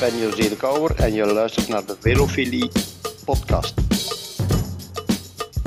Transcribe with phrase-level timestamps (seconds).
[0.00, 2.70] ben José de Kouwer en je luistert naar de Velofilie
[3.24, 3.74] podcast.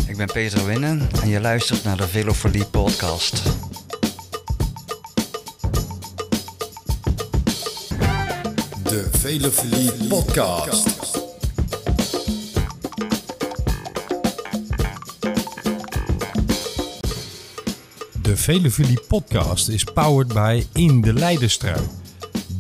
[0.08, 3.44] Ik ben Peter Winnen en je luistert naar de Velofilie podcast.
[8.84, 10.88] De Velofilie podcast.
[18.22, 21.82] De Velofilie podcast is powered by In de Leidenstrui.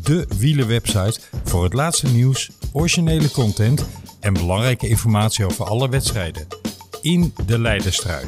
[0.03, 1.19] De wielerwebsite
[1.53, 3.89] voor het laatste nieuws, originele content
[4.19, 6.47] en belangrijke informatie over alle wedstrijden.
[7.01, 8.25] In de Leidenstrui.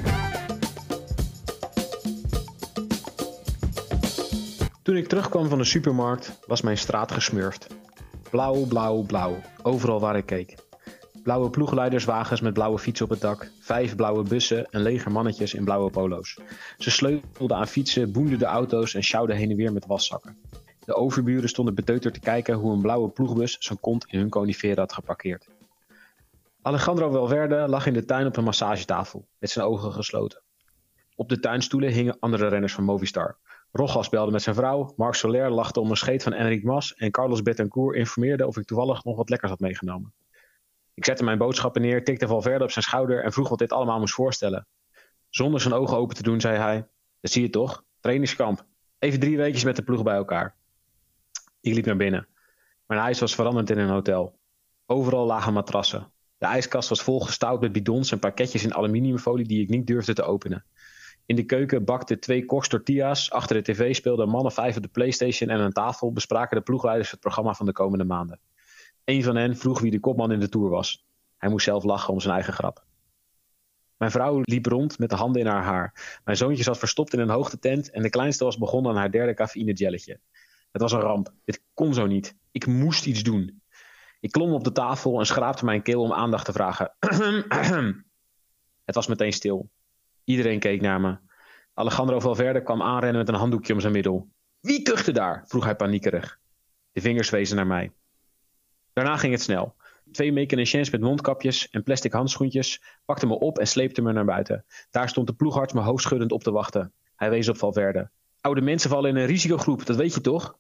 [4.84, 7.68] Toen ik terugkwam van de supermarkt was mijn straat gesmurfd.
[8.30, 9.42] Blauw, blauw, blauw.
[9.64, 10.56] Overal waar ik keek.
[11.24, 13.52] Blauwe ploegleiderswagens met blauwe fietsen op het dak.
[13.60, 16.38] Vijf blauwe bussen en leger mannetjes in blauwe polo's.
[16.78, 20.38] Ze sleutelden aan fietsen, boenden de auto's en sjouwden heen en weer met waszakken.
[20.86, 24.78] De overburen stonden beteuterd te kijken hoe een blauwe ploegbus zijn kont in hun coniferen
[24.78, 25.48] had geparkeerd.
[26.62, 30.42] Alejandro Valverde lag in de tuin op een massagetafel, met zijn ogen gesloten.
[31.16, 33.38] Op de tuinstoelen hingen andere renners van Movistar.
[33.72, 37.12] Rogas belde met zijn vrouw, Marc Soler lachte om een scheet van Enric Mas en
[37.12, 40.14] Carlos Betancourt informeerde of ik toevallig nog wat lekkers had meegenomen.
[40.94, 44.00] Ik zette mijn boodschappen neer, tikte Valverde op zijn schouder en vroeg wat dit allemaal
[44.00, 44.68] moest voorstellen.
[45.30, 46.88] Zonder zijn ogen open te doen, zei hij:
[47.22, 47.84] Dat zie je toch?
[48.00, 48.66] Trainingskamp.
[49.00, 50.56] Even drie weekjes met de ploeg bij elkaar.
[51.66, 52.28] Ik liep naar binnen.
[52.88, 54.40] Mijn huis was veranderd in een hotel.
[54.86, 56.12] Overal lagen matrassen.
[56.38, 60.24] De ijskast was volgestouwd met bidons en pakketjes in aluminiumfolie die ik niet durfde te
[60.24, 60.66] openen.
[61.26, 63.32] In de keuken bakten twee koks tortillas.
[63.32, 67.12] Achter de tv speelden mannen vijf op de Playstation en aan tafel bespraken de ploegleiders
[67.12, 68.40] het programma van de komende maanden.
[69.04, 71.06] Een van hen vroeg wie de kopman in de Tour was.
[71.38, 72.86] Hij moest zelf lachen om zijn eigen grap.
[73.98, 76.20] Mijn vrouw liep rond met de handen in haar haar.
[76.24, 79.34] Mijn zoontje zat verstopt in een hoogtetent en de kleinste was begonnen aan haar derde
[79.34, 80.20] cafeïne jelletje.
[80.76, 81.34] Het was een ramp.
[81.46, 82.36] Dit kon zo niet.
[82.52, 83.62] Ik moest iets doen.
[84.20, 86.96] Ik klom op de tafel en schraapte mijn keel om aandacht te vragen.
[88.86, 89.70] Het was meteen stil.
[90.24, 91.18] Iedereen keek naar me.
[91.74, 94.30] Alejandro Valverde kwam aanrennen met een handdoekje om zijn middel.
[94.60, 95.44] Wie kuchte daar?
[95.48, 96.40] vroeg hij paniekerig.
[96.92, 97.92] De vingers wezen naar mij.
[98.94, 99.76] Daarna ging het snel.
[100.12, 104.66] Twee mechaniciens met mondkapjes en plastic handschoentjes pakten me op en sleepten me naar buiten.
[104.90, 106.94] Daar stond de ploegarts me hoofdschuddend op te wachten.
[107.16, 108.10] Hij wees op Valverde.
[108.42, 110.58] Oude mensen vallen in een risicogroep, dat weet je toch?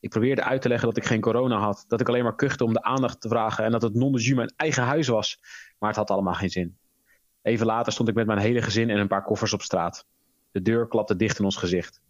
[0.00, 2.64] Ik probeerde uit te leggen dat ik geen corona had, dat ik alleen maar kuchte
[2.64, 5.40] om de aandacht te vragen en dat het non de mijn eigen huis was.
[5.78, 6.78] Maar het had allemaal geen zin.
[7.42, 10.06] Even later stond ik met mijn hele gezin en een paar koffers op straat.
[10.50, 12.00] De deur klapte dicht in ons gezicht.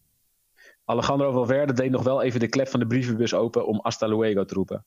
[0.85, 4.45] Alejandro Valverde deed nog wel even de klep van de brievenbus open om hasta luego
[4.45, 4.85] te roepen.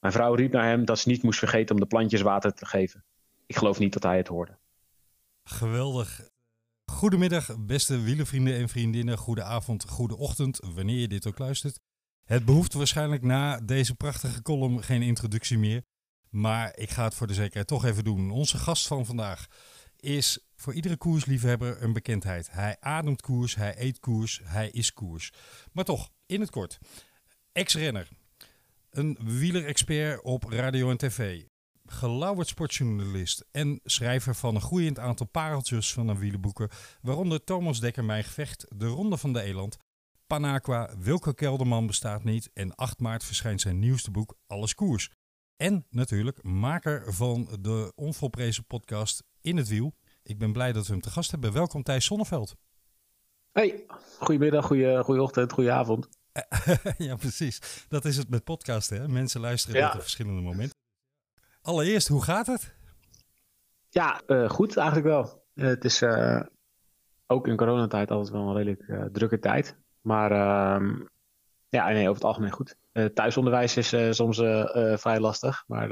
[0.00, 2.66] Mijn vrouw riep naar hem dat ze niet moest vergeten om de plantjes water te
[2.66, 3.04] geven.
[3.46, 4.58] Ik geloof niet dat hij het hoorde.
[5.44, 6.30] Geweldig.
[6.92, 9.18] Goedemiddag, beste wielervrienden en vriendinnen.
[9.18, 11.80] Goede avond, goede ochtend, wanneer je dit ook luistert.
[12.32, 15.82] Het behoeft waarschijnlijk na deze prachtige column geen introductie meer.
[16.30, 18.30] Maar ik ga het voor de zekerheid toch even doen.
[18.30, 19.46] Onze gast van vandaag
[19.96, 22.50] is voor iedere koersliefhebber een bekendheid.
[22.50, 25.32] Hij ademt koers, hij eet koers, hij is koers.
[25.72, 26.78] Maar toch, in het kort.
[27.52, 28.08] Ex-renner,
[28.90, 31.42] een wielerexpert op radio en tv,
[31.86, 36.68] gelauwerd sportjournalist en schrijver van een groeiend aantal pareltjes van een wielerboeken,
[37.00, 39.78] waaronder Thomas Dekker Mijn Gevecht, De Ronde van de Eland,
[40.32, 45.10] Panaqua, Wilke Kelderman bestaat niet en 8 maart verschijnt zijn nieuwste boek Alles Koers.
[45.56, 49.94] En natuurlijk maker van de onvolprezen podcast In het Wiel.
[50.22, 51.52] Ik ben blij dat we hem te gast hebben.
[51.52, 52.54] Welkom Thijs Sonneveld.
[53.50, 53.84] Hey,
[54.18, 56.08] goedemiddag, goeie, goeie ochtend, goeie avond.
[56.98, 57.86] ja, precies.
[57.88, 59.00] Dat is het met podcasten.
[59.00, 59.08] Hè?
[59.08, 59.92] Mensen luisteren ja.
[59.94, 60.76] op verschillende momenten.
[61.62, 62.74] Allereerst, hoe gaat het?
[63.88, 65.44] Ja, uh, goed eigenlijk wel.
[65.54, 66.40] Uh, het is uh,
[67.26, 69.80] ook in coronatijd altijd wel een redelijk drukke tijd.
[70.02, 71.00] Maar ehm,
[71.68, 72.76] ja, nee, over het algemeen goed.
[73.14, 74.36] thuisonderwijs is soms
[75.00, 75.64] vrij lastig.
[75.66, 75.90] Maar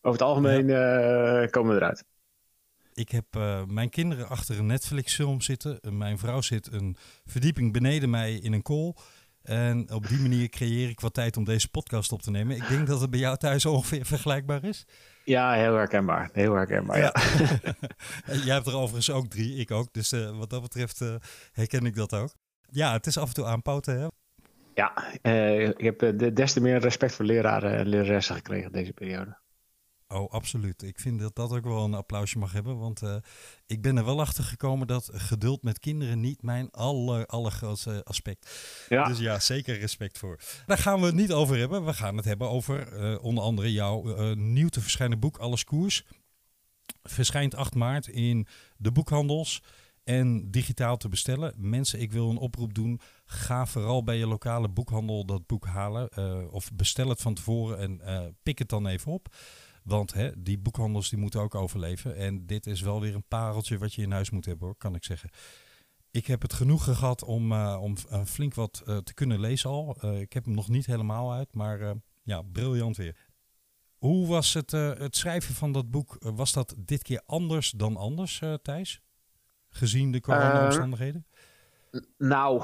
[0.00, 0.66] over het algemeen
[1.50, 2.04] komen we eruit.
[2.94, 3.24] Ik heb
[3.66, 5.80] mijn kinderen achter een Netflix-film zitten.
[5.90, 8.96] mijn vrouw zit een verdieping beneden mij in een kool.
[9.44, 12.56] En op die manier creëer ik wat tijd om deze podcast op te nemen.
[12.56, 14.86] Ik denk dat het bij jou thuis ongeveer vergelijkbaar is.
[15.24, 16.30] Ja, heel herkenbaar.
[16.32, 17.12] Heel herkenbaar, ja.
[18.44, 19.92] Jij hebt er overigens ook drie, ik ook.
[19.92, 21.14] Dus uh, wat dat betreft uh,
[21.52, 22.34] herken ik dat ook.
[22.74, 24.06] Ja, het is af en toe aanpoten, hè?
[24.74, 29.38] Ja, uh, ik heb des te meer respect voor leraren en leraressen gekregen deze periode.
[30.08, 30.82] Oh, absoluut.
[30.82, 32.78] Ik vind dat dat ook wel een applausje mag hebben.
[32.78, 33.16] Want uh,
[33.66, 38.50] ik ben er wel achter gekomen dat geduld met kinderen niet mijn aller, allergrootste aspect.
[38.88, 39.04] Ja.
[39.04, 40.40] Dus ja, zeker respect voor.
[40.66, 41.84] Daar gaan we het niet over hebben.
[41.84, 45.64] We gaan het hebben over uh, onder andere jouw uh, nieuw te verschijnen boek Alles
[45.64, 46.04] Koers.
[47.02, 48.46] Verschijnt 8 maart in
[48.76, 49.62] de boekhandels.
[50.04, 51.54] En digitaal te bestellen.
[51.56, 53.00] Mensen, ik wil een oproep doen.
[53.24, 56.08] Ga vooral bij je lokale boekhandel dat boek halen.
[56.18, 59.34] Uh, of bestel het van tevoren en uh, pik het dan even op.
[59.82, 62.16] Want hè, die boekhandels die moeten ook overleven.
[62.16, 64.94] En dit is wel weer een pareltje wat je in huis moet hebben hoor, kan
[64.94, 65.30] ik zeggen.
[66.10, 67.96] Ik heb het genoegen gehad om, uh, om
[68.26, 69.96] flink wat te kunnen lezen al.
[70.20, 73.16] ik heb hem nog niet helemaal uit, maar ja, briljant weer.
[73.96, 76.16] Hoe was het, het schrijven van dat boek?
[76.20, 79.03] was dat dit keer anders dan anders, Thijs?
[79.76, 81.26] Gezien de corona-omstandigheden?
[81.90, 82.62] Uh, nou,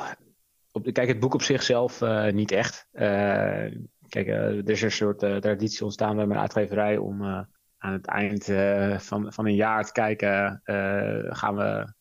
[0.72, 2.88] op, kijk, het boek op zichzelf uh, niet echt.
[2.92, 3.02] Uh,
[4.08, 7.22] kijk, er is een soort traditie ontstaan bij mijn uitgeverij om
[7.78, 8.44] aan het eind
[9.02, 10.60] van, van een jaar te kijken,
[11.34, 11.92] gaan we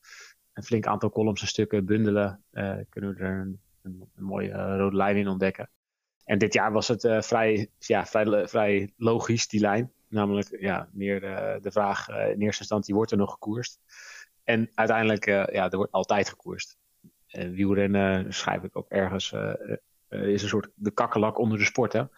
[0.54, 2.44] een flink aantal columns en stukken bundelen.
[2.90, 5.70] kunnen we er een mooie rode lijn in ontdekken.
[6.24, 9.92] En dit jaar was het vrij, ja, vrij, vrij logisch, die lijn.
[10.08, 11.20] Namelijk ja, meer
[11.62, 13.80] de vraag in eerste instantie, wordt er nog gekoerst?
[14.50, 16.78] En uiteindelijk, uh, ja, er wordt altijd gekoerst.
[17.32, 19.54] Uh, wielrennen schrijf ik ook ergens, uh,
[20.10, 22.12] is een soort de kakkelak onder de sporten.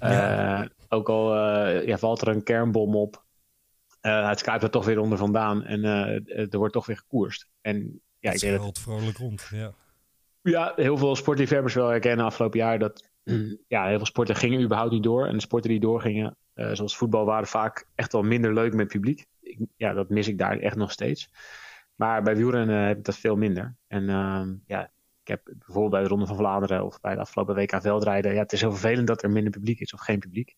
[0.00, 0.68] Ja.
[0.88, 1.36] Ook al
[1.68, 3.24] ja, valt er een kernbom op,
[4.00, 5.84] het kruipt er toch weer onder vandaan en
[6.50, 7.48] er wordt toch weer gekoerst.
[7.60, 9.74] En ja, het ik denk vrolijk rond, ja.
[10.42, 13.10] Ja, heel veel sportliefhebbers wel herkennen afgelopen jaar dat
[13.68, 15.26] ja, heel veel sporten gingen überhaupt niet door.
[15.26, 19.26] En de sporten die doorgingen, zoals voetbal, waren vaak echt wel minder leuk met publiek
[19.76, 21.30] ja, dat mis ik daar echt nog steeds.
[21.94, 23.76] Maar bij wielrennen heb ik dat veel minder.
[23.86, 24.84] En uh, ja,
[25.22, 28.34] ik heb bijvoorbeeld bij de Ronde van Vlaanderen of bij de afgelopen WK veldrijden.
[28.34, 30.56] Ja, het is heel vervelend dat er minder publiek is of geen publiek.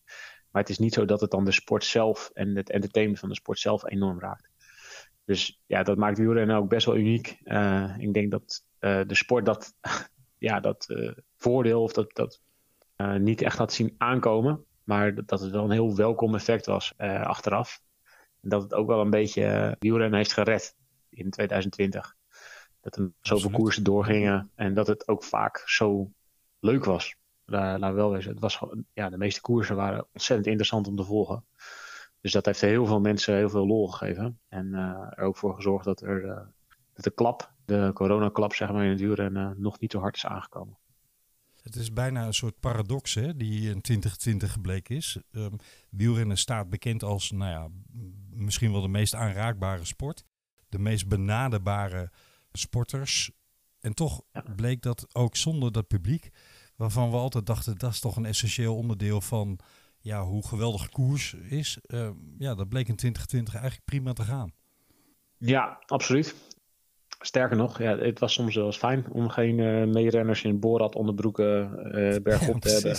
[0.51, 3.29] Maar het is niet zo dat het dan de sport zelf en het entertainment van
[3.29, 4.49] de sport zelf enorm raakt.
[5.25, 7.37] Dus ja, dat maakt wielrennen ook best wel uniek.
[7.43, 9.73] Uh, ik denk dat uh, de sport dat,
[10.37, 10.87] ja, dat
[11.35, 12.41] voordeel of dat, dat
[13.17, 14.65] niet echt had zien aankomen.
[14.83, 17.81] Maar dat, dat het wel een heel welkom effect was achteraf
[18.49, 20.75] dat het ook wel een beetje uh, wielrennen heeft gered
[21.09, 22.15] in 2020.
[22.79, 26.11] Dat er zoveel koersen doorgingen en dat het ook vaak zo
[26.59, 27.15] leuk was.
[27.45, 28.31] Laat wel wezen.
[28.31, 28.59] Het was,
[28.93, 31.45] ja, de meeste koersen waren ontzettend interessant om te volgen.
[32.21, 34.39] Dus dat heeft heel veel mensen heel veel lol gegeven.
[34.47, 34.79] En uh,
[35.09, 36.39] er ook voor gezorgd dat, er, uh,
[36.93, 40.25] dat de klap, de coronaklap zeg maar in het wielrennen, nog niet zo hard is
[40.25, 40.77] aangekomen.
[41.67, 45.19] Het is bijna een soort paradox hè, die in 2020 gebleken is.
[45.31, 45.55] Um,
[45.89, 47.67] wielrennen staat bekend als nou ja,
[48.37, 50.23] misschien wel de meest aanraakbare sport.
[50.69, 52.11] De meest benaderbare
[52.51, 53.31] sporters.
[53.79, 54.21] En toch
[54.55, 56.29] bleek dat ook zonder dat publiek,
[56.75, 59.59] waarvan we altijd dachten dat is toch een essentieel onderdeel van
[59.99, 61.77] ja, hoe geweldig koers is.
[61.87, 64.53] Uh, ja, dat bleek in 2020 eigenlijk prima te gaan.
[65.37, 66.35] Ja, absoluut.
[67.19, 70.95] Sterker nog, ja, het was soms wel eens fijn om geen uh, meerenners in Borat
[70.95, 72.97] onderbroeken uh, bergop te hebben.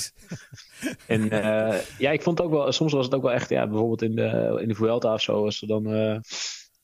[1.16, 3.66] en uh, ja, ik vond het ook wel, soms was het ook wel echt, ja,
[3.66, 6.22] bijvoorbeeld in de, in de Vuelta of zo, als ze dan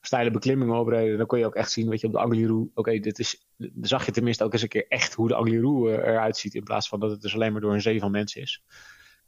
[0.01, 2.99] steile beklimmingen opreden, dan kon je ook echt zien, weet je, op de Angliru, oké,
[2.99, 6.37] dit is, dan zag je tenminste ook eens een keer echt hoe de Angliru eruit
[6.37, 8.63] ziet, in plaats van dat het dus alleen maar door een zee van mensen is.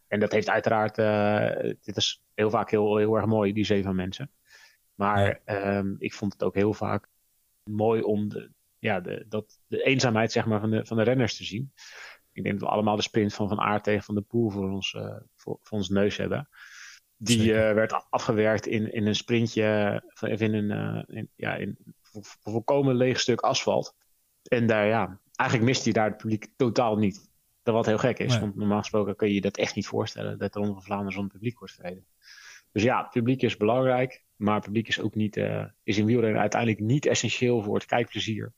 [0.09, 0.97] En dat heeft uiteraard,
[1.85, 4.31] dit is heel vaak heel, heel erg mooi, die zee van mensen.
[4.95, 5.77] Maar ja.
[5.77, 7.09] um, ik vond het ook heel vaak
[7.71, 11.37] mooi om de, ja, de, dat, de eenzaamheid zeg maar, van, de, van de renners
[11.37, 11.73] te zien.
[12.33, 14.71] Ik denk dat we allemaal de sprint van Van Aert tegen Van de Poel voor
[14.71, 16.49] ons, uh, voor, voor, ons neus hebben.
[17.17, 21.79] Die uh, werd afgewerkt in, in een sprintje, of in een in, ja, in
[22.43, 23.95] volkomen leeg stuk asfalt.
[24.43, 27.31] En daar, ja, eigenlijk mist hij daar het publiek totaal niet.
[27.63, 28.41] Dat wat heel gek is, nee.
[28.41, 31.13] want normaal gesproken kun je je dat echt niet voorstellen, dat de Ronde van Vlaanderen
[31.13, 32.07] zonder publiek wordt verreden.
[32.73, 34.25] Dus ja, publiek is belangrijk.
[34.37, 38.53] Maar publiek is ook niet, uh, is in wielrennen uiteindelijk niet essentieel voor het kijkplezier.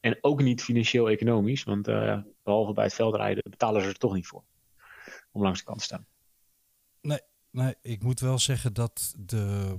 [0.00, 4.26] En ook niet financieel-economisch, want uh, behalve bij het veldrijden betalen ze er toch niet
[4.26, 4.44] voor.
[5.32, 6.06] Om langs de kant te staan.
[7.00, 9.76] Nee, nee, ik moet wel zeggen dat de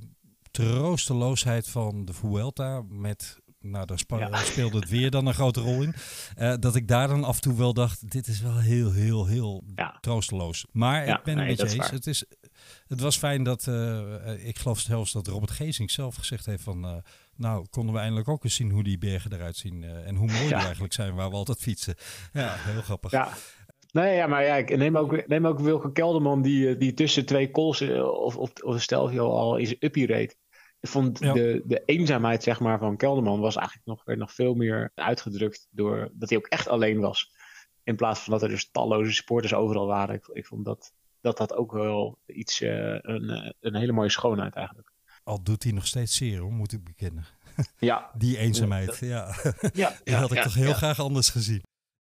[0.51, 4.37] troosteloosheid van de Vuelta met nou, daar ja.
[4.51, 5.93] speelde het weer dan een grote rol in.
[6.37, 9.25] Uh, dat ik daar dan af en toe wel dacht, dit is wel heel, heel,
[9.25, 9.97] heel ja.
[10.01, 10.65] troosteloos.
[10.71, 11.89] Maar ja, ik ben nee, je eens.
[11.89, 12.25] Het, is,
[12.87, 16.85] het was fijn dat, uh, ik geloof zelfs dat Robert Gezing zelf gezegd heeft van...
[16.85, 16.95] Uh,
[17.35, 19.83] nou, konden we eindelijk ook eens zien hoe die bergen eruit zien.
[19.83, 21.95] en hoe mooi die eigenlijk zijn waar we altijd fietsen.
[22.33, 23.11] Ja, heel grappig.
[23.11, 23.33] Ja.
[23.91, 27.51] Nee, ja, maar ja, ik neem ook, neem ook Wilke Kelderman die, die tussen twee
[27.51, 30.37] calls of, of, of stel al is uppie reed.
[30.79, 34.53] Ik vond de, de eenzaamheid zeg maar, van Kelderman was eigenlijk nog, werd nog veel
[34.53, 37.31] meer uitgedrukt door dat hij ook echt alleen was.
[37.83, 40.15] In plaats van dat er dus talloze supporters overal waren.
[40.15, 44.55] Ik, ik vond dat, dat dat ook wel iets, uh, een, een hele mooie schoonheid
[44.55, 44.91] eigenlijk.
[45.23, 47.25] Al doet hij nog steeds zeer, hoor, moet ik bekennen.
[47.77, 48.09] Ja.
[48.17, 49.35] Die eenzaamheid, ja.
[49.45, 49.53] ja.
[49.73, 49.93] ja.
[50.03, 51.61] dat had ik toch heel graag anders gezien.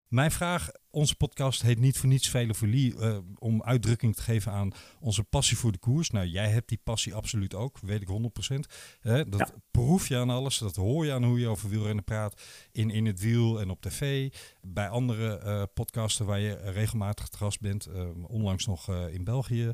[0.08, 4.72] Mijn vraag, onze podcast heet niet voor niets Velofilie, uh, om uitdrukking te geven aan
[5.00, 6.10] onze passie voor de koers.
[6.10, 8.56] Nou, jij hebt die passie absoluut ook, weet ik 100%.
[9.00, 9.30] Hè?
[9.30, 12.42] Dat proef je aan alles, dat hoor je aan hoe je over wielrennen praat.
[12.72, 17.38] In, in het wiel en op tv, bij andere uh, podcasten waar je regelmatig te
[17.38, 17.88] gast bent.
[17.88, 19.72] Uh, onlangs nog in België,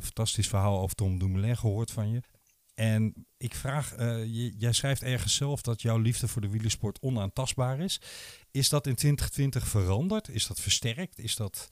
[0.00, 2.20] fantastisch verhaal over Tom Dumoulin gehoord van je.
[2.74, 4.24] En ik vraag, uh,
[4.58, 8.00] jij schrijft ergens zelf dat jouw liefde voor de wielersport onaantastbaar is.
[8.50, 10.28] Is dat in 2020 veranderd?
[10.28, 11.18] Is dat versterkt?
[11.18, 11.68] Is dat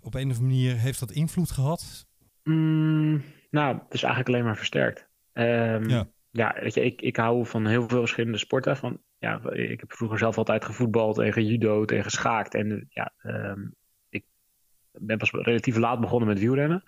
[0.00, 2.06] op een of andere manier, heeft dat invloed gehad?
[2.44, 5.08] Mm, nou, het is eigenlijk alleen maar versterkt.
[5.32, 6.08] Um, ja.
[6.30, 8.76] ja, weet je, ik, ik hou van heel veel verschillende sporten.
[8.76, 12.54] Van, ja, ik heb vroeger zelf altijd gevoetbald en gejudo en geschaakt.
[12.54, 13.74] En ja, um,
[14.08, 14.24] ik
[14.92, 16.82] ben pas relatief laat begonnen met wielrennen.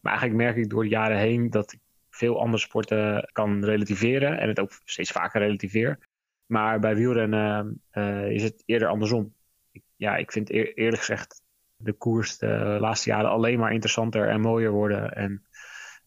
[0.00, 1.80] Maar eigenlijk merk ik door de jaren heen dat ik
[2.14, 5.98] veel andere sporten kan relativeren en het ook steeds vaker relativeer.
[6.46, 9.34] Maar bij wielrennen uh, is het eerder andersom.
[9.72, 11.42] Ik, ja, ik vind eerlijk gezegd
[11.76, 15.14] de koers de laatste jaren alleen maar interessanter en mooier worden.
[15.14, 15.46] En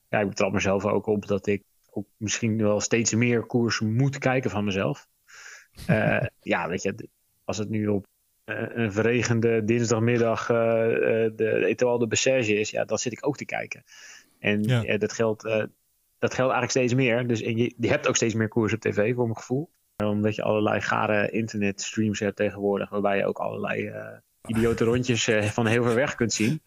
[0.10, 4.18] ja, ik betrap mezelf ook op dat ik ook misschien wel steeds meer koers moet
[4.18, 5.08] kijken van mezelf.
[5.90, 7.10] Uh, ja, weet je,
[7.44, 8.08] als het nu op
[8.46, 10.58] uh, een verregende dinsdagmiddag uh,
[11.36, 13.84] de Etoile de Bessage is, ja, dan zit ik ook te kijken.
[14.40, 14.98] En ja.
[14.98, 15.44] dat geldt
[16.20, 17.28] dat geldt eigenlijk steeds meer.
[17.28, 19.70] Dus en je, je hebt ook steeds meer koers op tv, voor mijn gevoel.
[20.04, 24.08] Omdat je allerlei gare internetstreams hebt tegenwoordig, waarbij je ook allerlei uh,
[24.46, 26.62] idiote rondjes uh, van heel ver weg kunt zien.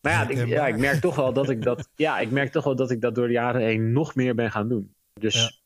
[0.00, 2.64] Maar ja, ik, ja, ik merk toch wel dat ik dat, ja, ik merk toch
[2.64, 4.94] wel dat ik dat door de jaren heen nog meer ben gaan doen.
[5.12, 5.62] Dus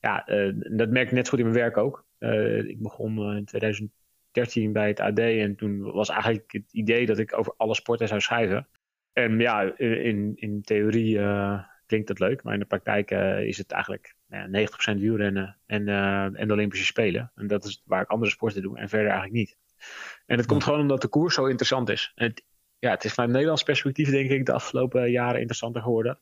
[0.00, 2.04] ja, ja uh, dat merk ik net goed in mijn werk ook.
[2.66, 7.38] ik begon in 2013 bij het AD en toen was eigenlijk het idee dat ik
[7.38, 8.68] over alle sporten zou schrijven.
[9.12, 11.18] En ja, in, in theorie
[11.86, 15.58] klinkt dat leuk, maar in de praktijk uh, is het eigenlijk nou ja, 90% wielrennen
[15.66, 17.32] en, uh, en de Olympische Spelen.
[17.34, 19.56] En dat is waar ik andere sporten doe en verder eigenlijk niet.
[20.26, 22.12] En het komt gewoon omdat de koers zo interessant is.
[22.14, 22.44] En het,
[22.78, 26.20] ja, het is vanuit Nederlands perspectief denk ik de afgelopen jaren interessanter geworden.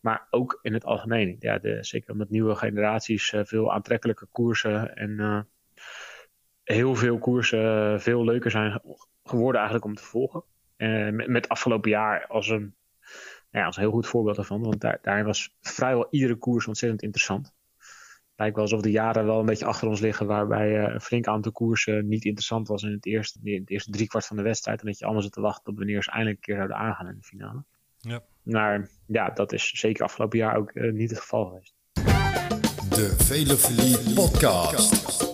[0.00, 1.36] Maar ook in het algemeen.
[1.38, 5.48] Ja, de, zeker omdat nieuwe generaties uh, veel aantrekkelijke koersen en
[6.64, 8.80] heel veel koersen veel leuker zijn
[9.24, 10.44] geworden eigenlijk om te volgen.
[10.76, 12.76] met, met afgelopen jaar als een
[13.50, 14.62] ja, als een heel goed voorbeeld daarvan.
[14.62, 17.56] Want daar, daar was vrijwel iedere koers ontzettend interessant.
[18.36, 20.26] Lijkt wel alsof de jaren wel een beetje achter ons liggen.
[20.26, 23.90] Waarbij uh, een flink aantal koersen niet interessant was in het eerste, in het eerste
[23.90, 24.80] driekwart van de wedstrijd.
[24.80, 27.06] En dat je allemaal zit te wachten op wanneer ze eindelijk een keer zouden aangaan
[27.06, 27.64] in de finale.
[27.98, 28.22] Ja.
[28.42, 31.74] Maar ja, dat is zeker afgelopen jaar ook uh, niet het geval geweest.
[32.88, 35.26] De Velofilie Podcast.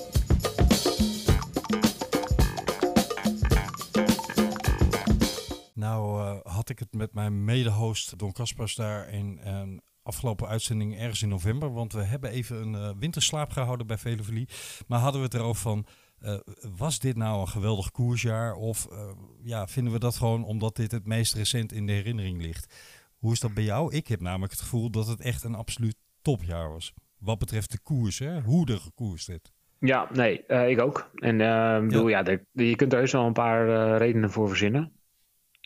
[5.74, 10.98] Nou uh, had ik het met mijn mede-host Don Kaspers daar in een afgelopen uitzending
[10.98, 11.72] ergens in november.
[11.72, 14.48] Want we hebben even een uh, winterslaap gehouden bij Velofilie.
[14.86, 15.86] Maar hadden we het erover van,
[16.22, 16.34] uh,
[16.76, 18.54] was dit nou een geweldig koersjaar?
[18.54, 18.88] Of
[19.42, 22.74] ja, vinden we dat gewoon omdat dit het meest recent in de herinnering ligt?
[23.16, 23.94] Hoe is dat bij jou?
[23.94, 26.92] Ik heb namelijk het gevoel dat het echt een absoluut topjaar was.
[27.18, 28.40] Wat betreft de koers, hè?
[28.40, 29.38] hoe er gekoerst is.
[29.78, 31.10] Ja, nee, ik ook.
[31.14, 31.38] En
[31.88, 34.92] bedoel, ja, de, je kunt er heus wel een paar redenen voor verzinnen.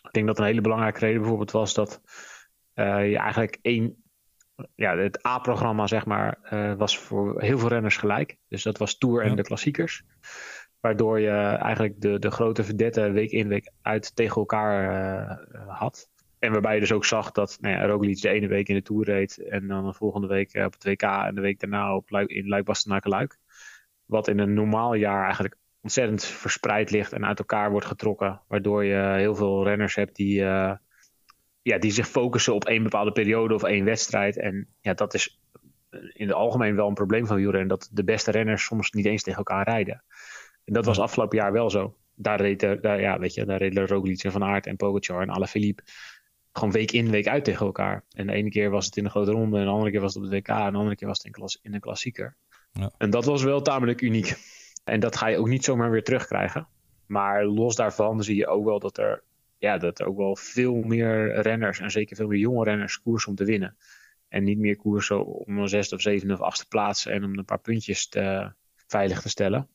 [0.02, 2.00] Ik denk dat een hele belangrijke reden bijvoorbeeld was dat
[2.74, 4.02] uh, je eigenlijk één.
[4.74, 8.36] Ja, het A-programma, zeg maar, uh, was voor heel veel renners gelijk.
[8.48, 10.02] Dus dat was Tour en de klassiekers.
[10.80, 14.90] Waardoor je eigenlijk de, de grote verdetten week in, week uit tegen elkaar
[15.54, 16.10] uh, had.
[16.38, 18.82] En waarbij je dus ook zag dat nou ja, Roglic de ene week in de
[18.82, 19.38] Tour reed.
[19.38, 22.48] En dan de volgende week op het WK en de week daarna op Luik, in
[22.48, 23.38] Luik-Bastenaken-Luik.
[24.04, 28.40] Wat in een normaal jaar eigenlijk ontzettend verspreid ligt en uit elkaar wordt getrokken.
[28.48, 30.72] Waardoor je heel veel renners hebt die, uh,
[31.62, 34.38] ja, die zich focussen op één bepaalde periode of één wedstrijd.
[34.38, 35.40] En ja, dat is
[36.12, 37.68] in het algemeen wel een probleem van wielrennen.
[37.68, 40.04] Dat de beste renners soms niet eens tegen elkaar rijden.
[40.64, 41.96] En dat was afgelopen jaar wel zo.
[42.14, 45.30] Daar reden, daar, ja, weet je, daar reden Roglic en Van Aert en Pogacar en
[45.30, 45.82] Alaphilippe
[46.58, 48.04] gewoon week in, week uit tegen elkaar.
[48.10, 50.14] En de ene keer was het in de grote ronde, en de andere keer was
[50.14, 52.36] het op de WK, en de andere keer was het in, klas, in een klassieker.
[52.72, 52.90] Ja.
[52.98, 54.36] En dat was wel tamelijk uniek.
[54.88, 56.68] En dat ga je ook niet zomaar weer terugkrijgen.
[57.06, 59.22] Maar los daarvan zie je ook wel dat er,
[59.58, 63.30] ja, dat er ook wel veel meer renners en zeker veel meer jonge renners koersen
[63.30, 63.76] om te winnen.
[64.28, 67.44] En niet meer koersen om een zesde of zevende of achtste plaats en om een
[67.44, 68.52] paar puntjes te,
[68.86, 69.68] veilig te stellen.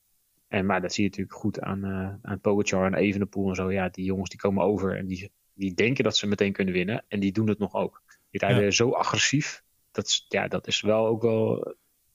[0.48, 3.72] En, maar dat zie je natuurlijk goed aan, uh, aan Pogacar en Evenepoel en zo.
[3.72, 7.04] Ja, die jongens die komen over en die, die denken dat ze meteen kunnen winnen.
[7.08, 8.02] En die doen het nog ook.
[8.30, 9.62] Die rijden zo agressief.
[9.90, 11.74] Dat is, ja, dat is wel ook wel,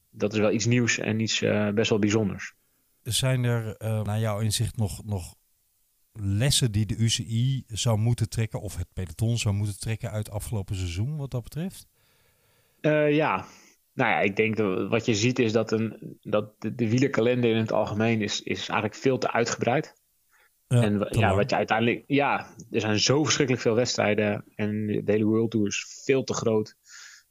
[0.10, 2.58] dat is wel iets nieuws en iets uh, best wel bijzonders
[3.04, 5.36] zijn er uh, naar jouw inzicht nog, nog
[6.14, 10.36] lessen die de UCI zou moeten trekken, of het peloton zou moeten trekken uit het
[10.36, 11.88] afgelopen seizoen, wat dat betreft?
[12.82, 13.46] Uh, ja,
[13.94, 17.52] nou ja, ik denk dat wat je ziet is dat, een, dat de, de wielerkalender
[17.52, 19.98] in het algemeen is, is eigenlijk veel te uitgebreid.
[20.68, 21.36] Ja, en ja, lang.
[21.36, 25.68] wat je uiteindelijk, ja, er zijn zo verschrikkelijk veel wedstrijden en de hele World Tour
[25.68, 26.76] is veel te groot.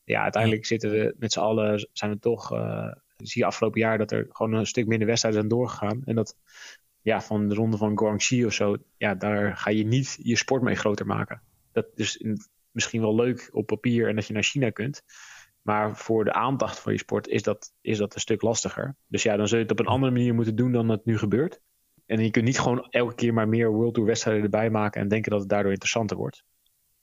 [0.05, 2.93] Ja, uiteindelijk zitten we met z'n allen, zijn we toch, eh,
[3.27, 6.03] zie je afgelopen jaar dat er gewoon een stuk minder wedstrijden zijn doorgegaan.
[6.05, 6.37] En dat,
[7.03, 10.63] ja, van de ronde van Guangxi of zo, ja, daar ga je niet je sport
[10.63, 11.43] mee groter maken.
[11.73, 12.25] Dat is
[12.71, 15.03] misschien wel leuk op papier en dat je naar China kunt.
[15.63, 18.97] Maar voor de aandacht van je sport is dat, is dat een stuk lastiger.
[19.07, 21.19] Dus ja, dan zul je het op een andere manier moeten doen dan het nu
[21.19, 21.61] gebeurt.
[22.07, 25.09] En je kunt niet gewoon elke keer maar meer World Tour wedstrijden erbij maken en
[25.09, 26.45] denken dat het daardoor interessanter wordt.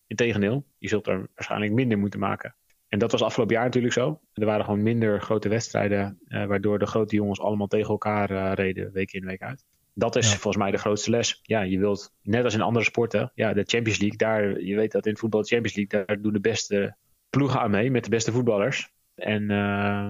[0.08, 2.56] Integendeel, je zult er waarschijnlijk minder moeten maken.
[2.96, 4.20] En dat was afgelopen jaar natuurlijk zo.
[4.34, 8.52] Er waren gewoon minder grote wedstrijden, eh, waardoor de grote jongens allemaal tegen elkaar eh,
[8.54, 9.66] reden, week in, week uit.
[9.94, 10.38] Dat is Ja.
[10.38, 11.40] volgens mij de grootste les.
[11.44, 14.92] Ja, je wilt, net als in andere sporten, ja, de Champions League, daar, je weet
[14.92, 16.96] dat in voetbal de Champions League, daar doen de beste
[17.30, 18.92] ploegen aan mee met de beste voetballers.
[19.16, 20.08] En eh,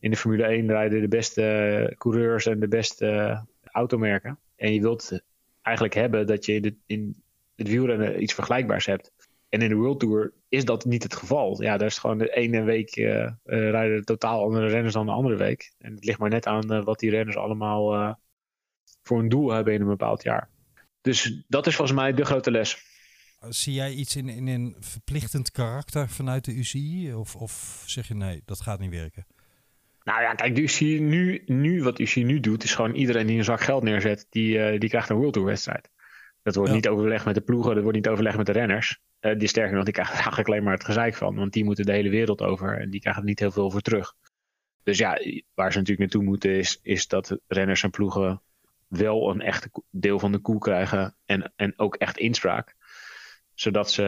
[0.00, 4.38] in de Formule 1 rijden de beste coureurs en de beste automerken.
[4.56, 5.20] En je wilt
[5.62, 7.22] eigenlijk hebben dat je in, de- in
[7.56, 9.12] het wielrennen iets vergelijkbaars hebt.
[9.48, 11.62] En in de World Tour is dat niet het geval.
[11.62, 15.12] Ja, daar is gewoon de ene week eh, eh, rijden totaal andere renners dan de
[15.12, 15.72] andere week.
[15.78, 18.18] En het ligt maar net aan eh, wat die renners allemaal
[19.02, 20.50] voor een doel hebben in een bepaald jaar.
[21.00, 22.84] Dus dat is volgens mij de grote les.
[23.48, 27.14] Zie jij iets in, in een verplichtend karakter vanuit de UCI?
[27.14, 29.26] Of, of zeg je nee, dat gaat niet werken?
[30.02, 33.38] Nou ja, kijk, de UCI nu, nu, wat UCI nu doet, is gewoon iedereen die
[33.38, 35.90] een zak geld neerzet, die, die krijgt een World Tour wedstrijd.
[36.42, 36.76] Dat wordt Ja.
[36.76, 39.00] niet overlegd met de ploegen, dat wordt niet overlegd met de renners.
[39.26, 41.84] Eh, die sterker nog, die krijgen eigenlijk alleen maar het gezeik van, want die moeten
[41.84, 44.14] de hele wereld over en die krijgen er niet heel veel voor terug.
[44.82, 45.18] Dus ja,
[45.54, 48.42] waar ze natuurlijk naartoe moeten is, is dat renners en ploegen
[48.88, 52.74] wel een echt deel van de koe krijgen en, en ook echt inspraak.
[53.54, 54.02] Zodat ze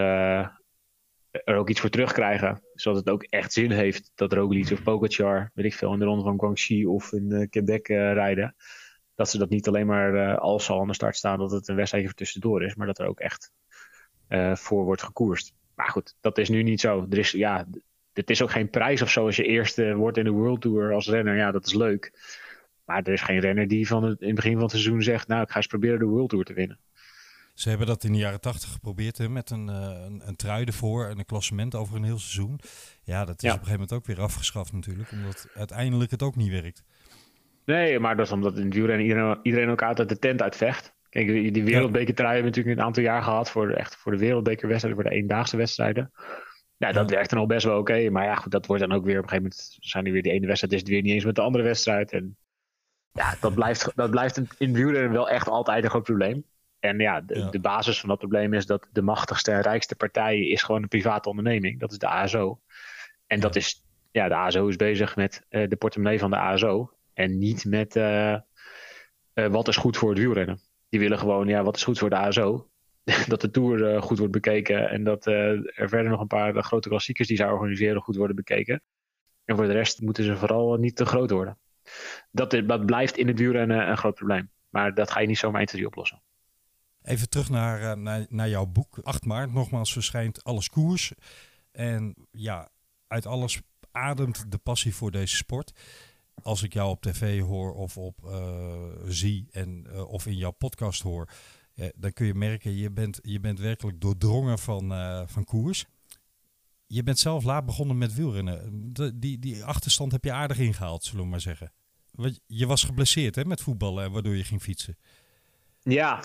[1.31, 2.63] er ook iets voor terugkrijgen.
[2.75, 6.05] Zodat het ook echt zin heeft dat Roglic of Pogacar, weet ik veel, in de
[6.05, 8.55] ronde van Guangxi of in eh, Quebec eh, rijden.
[9.15, 11.69] Dat ze dat niet alleen maar eh, als al aan de start staan, dat het
[11.69, 13.68] een wedstrijdje tussendoor is, maar dat er ook echt eh,
[14.55, 15.53] voor wordt gekoerst.
[15.75, 17.07] Maar goed, dat is nu niet zo.
[17.11, 17.67] Er is, ja,
[18.13, 20.93] het is ook geen prijs of zo als je eerste wordt in de World Tour
[20.93, 21.37] als renner.
[21.37, 22.13] Ja, dat is leuk.
[22.85, 25.29] Maar er is geen renner die van het, in het begin van het seizoen zegt,
[25.29, 26.79] nou, ik ga eens proberen de World Tour te winnen.
[27.55, 30.65] Ze hebben dat in de jaren tachtig geprobeerd hè, met een, eh, een, een trui
[30.65, 32.61] ervoor en een klassement over een heel seizoen.
[33.03, 33.55] Ja, dat is Ja.
[33.55, 36.83] op een gegeven moment ook weer afgeschaft natuurlijk, omdat uiteindelijk het ook niet werkt.
[37.65, 40.93] Nee, maar dat is omdat in het wielrennen iedereen, iedereen elkaar uit de tent uitvecht.
[41.09, 44.13] Kijk, die die wereldbekertrui hebben we natuurlijk een aantal jaar gehad voor de, echt voor
[44.13, 46.13] de wereldbekerwedstrijden, voor de eendaagse wedstrijden.
[46.77, 47.17] Ja, dat Ja.
[47.17, 48.11] werkte nog best wel oké.
[48.11, 50.23] maar ja, goed, dat wordt dan ook weer op een gegeven moment zijn er weer
[50.23, 52.13] die ene wedstrijd, is het weer niet eens met de andere wedstrijd.
[52.13, 52.37] En
[53.13, 56.45] ja, dat blijft, dat blijft in wielrennen wel echt altijd een groot probleem.
[56.79, 57.51] En ja de, Ja.
[57.51, 60.89] de basis van dat probleem is dat de machtigste en rijkste partij is gewoon een
[60.89, 61.81] private onderneming.
[61.81, 62.61] Dat is de ASO.
[63.27, 66.93] En dat is, ja, de ASO is bezig met eh, de portemonnee van de ASO.
[67.15, 68.41] En niet met eh, eh,
[69.35, 70.61] wat is goed voor het wielrennen.
[70.89, 72.69] Die willen gewoon, ja, wat is goed voor de ASO.
[73.29, 74.91] dat de Tour eh, goed wordt bekeken.
[74.91, 78.17] En dat eh, er verder nog een paar eh, grote klassiekers die zij organiseren goed
[78.17, 78.83] worden bekeken.
[79.45, 81.59] En voor de rest moeten ze vooral niet te groot worden.
[82.31, 84.51] Dat, blijft in het wielrennen een groot probleem.
[84.69, 86.23] Maar dat ga je niet zomaar 1, 2, 3 oplossen.
[87.03, 88.99] Even terug naar, naar, naar jouw boek.
[89.03, 91.13] 8 maart nogmaals verschijnt Alles Koers.
[91.73, 92.69] En ja,
[93.07, 93.61] uit alles
[93.93, 95.73] ademt de passie voor deze sport.
[96.43, 100.51] Als ik jou op tv hoor of op eh, zie en, eh, of in jouw
[100.51, 101.29] podcast hoor,
[101.75, 104.93] eh, dan kun je merken, je bent, je bent werkelijk doordrongen van,
[105.29, 105.87] van koers.
[106.87, 108.93] Je bent zelf laat begonnen met wielrennen.
[109.15, 111.73] Die, die achterstand heb je aardig ingehaald, zullen we maar zeggen.
[112.11, 114.97] Want je was geblesseerd hè, met voetballen, en waardoor je ging fietsen.
[115.83, 116.25] Ja,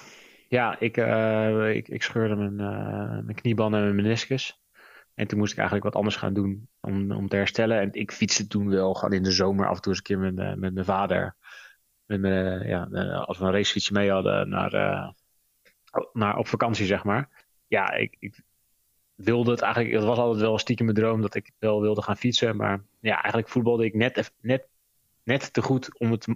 [0.50, 0.98] ja ik,
[1.76, 2.56] ik, ik scheurde mijn,
[3.26, 4.63] mijn knieband en mijn meniscus.
[5.16, 7.80] En toen moest ik eigenlijk wat anders gaan doen om, om te herstellen.
[7.80, 10.20] En ik fietste toen wel gewoon in de zomer af en toe eens een keer
[10.20, 11.36] met, eh, met mijn vader.
[12.06, 14.72] Met mijn, eh, ja, eh, als we een racefietsje mee hadden naar,
[16.14, 17.30] naar op vakantie, zeg maar.
[17.68, 18.44] Ja, ik, ik
[19.16, 19.94] wilde het eigenlijk.
[19.94, 22.56] Het was altijd wel stiekem mijn droom dat ik wel wilde gaan fietsen.
[22.56, 24.68] Maar ja, eigenlijk voetbalde ik net, net,
[25.24, 26.28] net te goed om het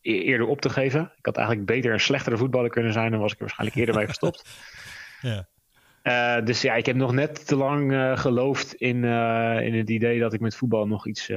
[0.00, 1.12] e- eerder op te geven.
[1.16, 3.10] Ik had eigenlijk beter een slechtere voetballer kunnen zijn.
[3.10, 4.44] Dan was ik er waarschijnlijk eerder mee gestopt.
[5.20, 5.48] Ja.
[6.04, 9.90] Eh, dus ja, ik heb nog net te lang eh, geloofd in, eh, in het
[9.90, 11.32] idee dat ik met voetbal nog, iets,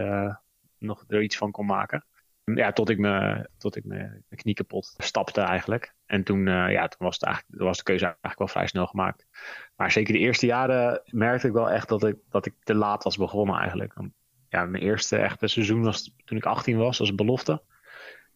[0.77, 2.05] nog er iets van kon maken.
[2.43, 5.93] Ja, tot ik me, tot ik me, mijn knie kapot stapte eigenlijk.
[6.05, 9.25] En toen, ja, toen was, het eigenlijk, was de keuze eigenlijk wel vrij snel gemaakt.
[9.75, 13.03] Maar zeker de eerste jaren merkte ik wel echt dat ik, dat ik te laat
[13.03, 13.93] was begonnen eigenlijk.
[14.49, 17.61] Ja, mijn eerste echte seizoen was toen ik 18 was, als belofte.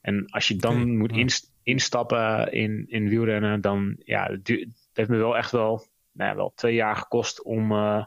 [0.02, 1.28] En als je dan moet ja.
[1.64, 4.48] instappen in, in wielrennen, dan ja, het
[4.94, 8.06] heeft me wel echt wel, nou ja, wel twee jaar gekost om, eh,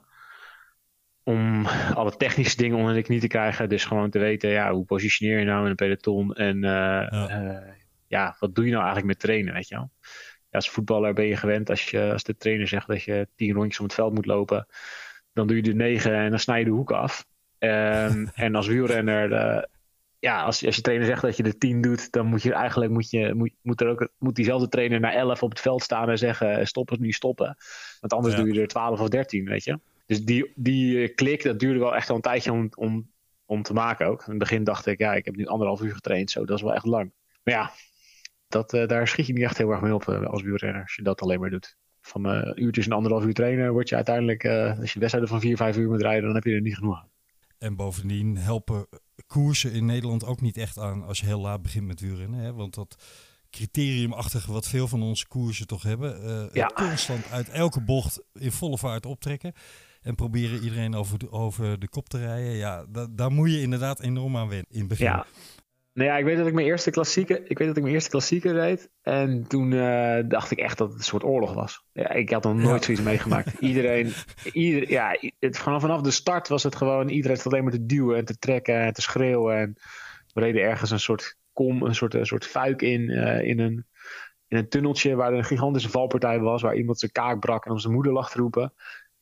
[1.22, 3.68] om alle technische dingen onder de knie te krijgen.
[3.68, 6.34] Dus gewoon te weten, ja, hoe positioneer je nou in een peloton?
[6.34, 7.08] En eh, Ja.
[7.10, 7.62] ja.
[8.06, 9.90] ja, wat doe je nou eigenlijk met trainen, weet je wel?
[10.54, 13.78] als voetballer ben je gewend als, je, als de trainer zegt dat je tien rondjes
[13.78, 14.66] om het veld moet lopen.
[15.32, 17.26] Dan doe je er negen en dan snij je de hoek af.
[17.58, 19.68] Um, en als wielrenner, de,
[20.24, 22.92] ja, als, als je trainer zegt dat je de tien doet, dan moet je eigenlijk
[22.92, 26.08] moet je, moet, moet er ook, moet diezelfde trainer naar elf op het veld staan
[26.10, 27.56] en zeggen: stop het nu stoppen.
[28.00, 28.40] Want anders Ja.
[28.40, 29.78] doe je er twaalf of dertien, weet je.
[30.06, 33.10] Dus die, die klik, dat duurde wel echt al een tijdje om, om,
[33.44, 34.20] om te maken ook.
[34.20, 36.62] In het begin dacht ik, ja, ik heb nu anderhalf uur getraind, zo, dat is
[36.62, 37.12] wel echt lang.
[37.42, 37.70] Maar ja,
[38.48, 40.94] dat, eh, daar schiet je niet echt heel erg mee op eh, als wielrenner, als
[40.94, 41.76] je dat alleen maar doet.
[42.00, 44.46] Van eh uurtjes en anderhalf uur trainen, word je uiteindelijk,
[44.80, 46.96] als je wedstrijden van vier, vijf uur moet rijden, dan heb je er niet genoeg
[46.96, 47.10] aan.
[47.58, 48.86] En bovendien helpen
[49.26, 52.40] koersen in Nederland ook niet echt aan als je heel laat begint met wielrennen.
[52.40, 52.52] Hè?
[52.52, 52.96] Want dat
[53.50, 56.22] criteriumachtige wat veel van onze koersen toch hebben.
[56.24, 56.70] eh, Ja.
[56.74, 59.52] Constant uit elke bocht in volle vaart optrekken.
[60.02, 62.52] En proberen iedereen over de, over de kop te rijden.
[62.52, 65.06] Ja, da- daar moet je inderdaad enorm aan wennen in het begin.
[65.06, 65.26] Ja.
[65.94, 68.10] Nou ja, ik weet dat ik mijn eerste klassieke, ik weet dat ik mijn eerste
[68.10, 68.90] klassieke reed.
[69.02, 71.84] En toen eh, dacht ik echt dat het een soort oorlog was.
[71.92, 72.84] Ja, ik had nog nooit Ja.
[72.84, 73.58] zoiets meegemaakt.
[73.70, 74.12] Iedereen,
[74.52, 77.86] ieder, ja, het, vanaf, vanaf de start was het gewoon, iedereen zat alleen maar te
[77.86, 79.56] duwen en te trekken en te schreeuwen.
[79.58, 79.74] En
[80.32, 83.86] we reden ergens een soort kom, een soort, een soort fuik in, eh, in, een,
[84.48, 86.62] in een tunneltje waar er een gigantische valpartij was.
[86.62, 88.72] Waar iemand zijn kaak brak en om zijn moeder lag te roepen.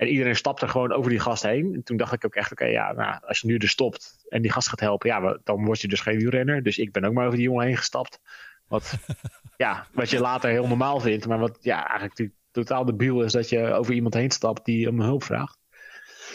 [0.02, 1.74] En iedereen stapte gewoon over die gast heen.
[1.74, 4.42] En toen dacht ik ook echt, oké, ja, nou, als je nu er stopt en
[4.42, 6.62] die gast gaat helpen, ja, dan word je dus geen wielrenner.
[6.62, 8.20] Dus ik ben ook maar over die jongen heen gestapt.
[8.68, 8.98] Wat,
[9.56, 13.48] ja, wat je later heel normaal vindt, maar wat ja, eigenlijk totaal debiel is dat
[13.48, 15.58] je over iemand heen stapt die om hulp vraagt.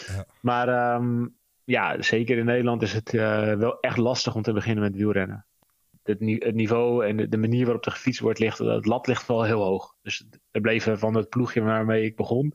[0.06, 0.26] Ja.
[0.40, 1.26] Maar ehm,
[1.64, 5.46] ja, zeker in Nederland is het eh, wel echt lastig om te beginnen met wielrennen.
[6.02, 9.06] Het, ni- het niveau en de, de manier waarop er gefietst wordt, ligt, het lat
[9.06, 9.94] ligt wel heel hoog.
[10.02, 12.54] Dus er bleven van het ploegje waarmee ik begon,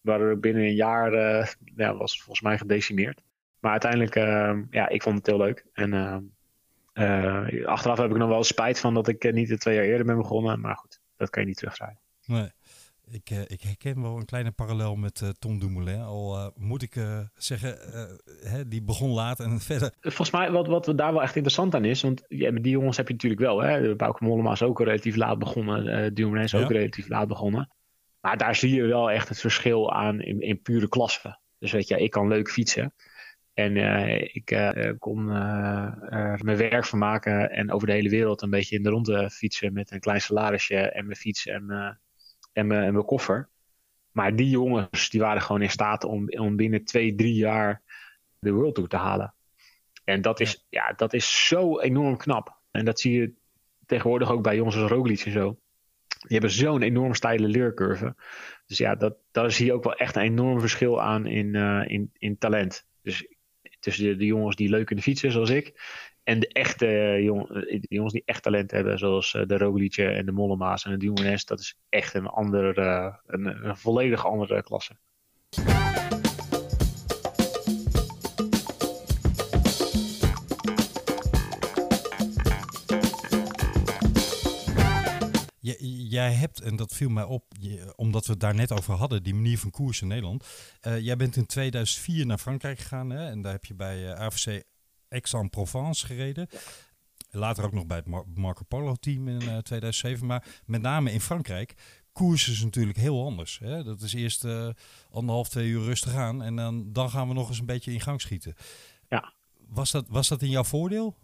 [0.00, 3.22] waren er binnen een jaar, eh, ja, was volgens mij gedecimeerd.
[3.60, 5.64] Maar uiteindelijk, eh, ja, ik vond het heel leuk.
[5.72, 6.16] En eh,
[6.92, 9.84] eh, achteraf heb ik nog wel spijt van dat ik eh, niet de twee jaar
[9.84, 10.60] eerder ben begonnen.
[10.60, 11.98] Maar goed, dat kan je niet terugdraaien.
[12.26, 12.50] Nee.
[13.10, 16.00] Ik, ik herken wel een kleine parallel met eh, Tom Dumoulin.
[16.00, 16.94] Al moet ik
[17.34, 17.76] zeggen,
[18.42, 19.92] hè, die begon laat en verder.
[20.00, 22.96] Volgens mij, wat, wat daar wel echt interessant aan is, want ja, met die jongens
[22.96, 23.62] heb je natuurlijk wel.
[23.62, 23.96] Hè?
[23.96, 26.14] Bauke Mollema is ook relatief laat begonnen.
[26.14, 27.68] Dumoulin is ook relatief laat begonnen.
[28.20, 31.38] Maar daar zie je wel echt het verschil aan in, in pure klasse.
[31.58, 32.94] Dus weet je, ik kan leuk fietsen.
[33.54, 38.42] En eh, ik eh, kon er mijn werk van maken en over de hele wereld
[38.42, 41.98] een beetje in de ronde fietsen met een klein salarisje en mijn fiets en, mijn-
[42.52, 43.48] en, mijn, en mijn koffer.
[44.12, 47.82] Maar die jongens die waren gewoon in staat om, om binnen twee, drie jaar
[48.38, 49.34] de World Tour te halen.
[50.04, 50.92] En dat is, ja.
[50.92, 52.58] dat is zo enorm knap.
[52.70, 53.32] En dat zie je
[53.86, 55.58] tegenwoordig ook bij jongens als Roglic en zo.
[56.20, 58.14] Die hebben zo'n enorm steile leercurve.
[58.66, 61.82] Dus ja, dat, daar zie je ook wel echt een enorm verschil aan in, eh,
[61.86, 62.86] in, in talent.
[63.02, 63.26] Dus
[63.78, 65.80] tussen de, jongens die leuk kunnen fietsen, zoals ik.
[66.22, 70.26] En de echte jong, de jongens die echt talent hebben, zoals eh, de Roglic en
[70.26, 71.44] de Mollema's en de Dumoulins.
[71.44, 74.96] Dat is echt een, ander, eh, een, een volledig andere klasse.
[86.20, 89.22] Jij hebt, en dat viel mij op, je- omdat we het daar net over hadden,
[89.22, 90.44] die manier van koers in Nederland.
[90.80, 94.18] Eh, jij bent in 2004 naar Frankrijk gegaan hè, en daar heb je bij eh,
[94.20, 94.62] AFC
[95.08, 96.48] Aix-en-Provence gereden.
[97.30, 100.26] Later ook nog bij het Mar- Marco Polo team in eh, 2007.
[100.26, 101.74] Maar met name in Frankrijk,
[102.12, 103.58] koers is natuurlijk heel anders.
[103.58, 103.84] Hè?
[103.84, 104.68] Dat is eerst eh,
[105.10, 108.00] anderhalf, twee uur rustig aan en dan, dan gaan we nog eens een beetje in
[108.00, 108.54] gang schieten.
[109.08, 109.32] Ja.
[109.68, 111.16] Was dat, was dat in jouw voordeel?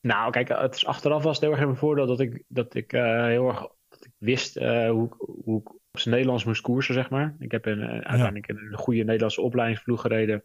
[0.00, 2.74] Nou, kijk, het is, achteraf was het heel erg in mijn voordeel dat ik, dat
[2.74, 3.66] ik eh, heel erg
[4.18, 7.36] wist eh, hoe, ik- hoe ik op zijn Nederlands moest koersen, zeg maar.
[7.38, 10.42] Ik heb een, eh, uiteindelijk een, goede Nederlandse opleidingsploeg gereden.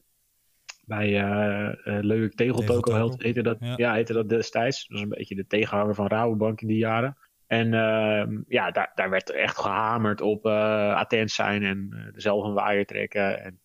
[0.85, 1.69] Bij uh,
[2.01, 3.09] Leuk Tegeltoko Tegeltoko.
[3.11, 3.73] heet- heette dat, Ja.
[3.77, 3.93] ja.
[3.93, 4.79] heette dat destijds.
[4.87, 7.17] Dat was een beetje de tegenhanger van Rabobank in die jaren.
[7.47, 12.85] En ehm, ja, daar, daar werd echt gehamerd op attent zijn en zelf een waaier
[12.85, 13.43] trekken.
[13.43, 13.59] En,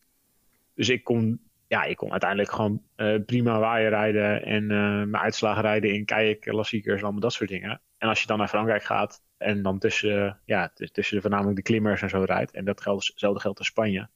[0.75, 5.17] dus ik kon, ja, ik kon uiteindelijk gewoon eh, prima waaier rijden en eh, mijn
[5.17, 7.81] uitslagen rijden in kajak, klassiekers, allemaal dat soort dingen.
[7.99, 11.63] En als je dan naar Frankrijk gaat en dan tussen, ja, tussen de, voornamelijk de
[11.63, 14.09] klimmers en zo rijdt, en dat geldt, hetzelfde geldt in Spanje.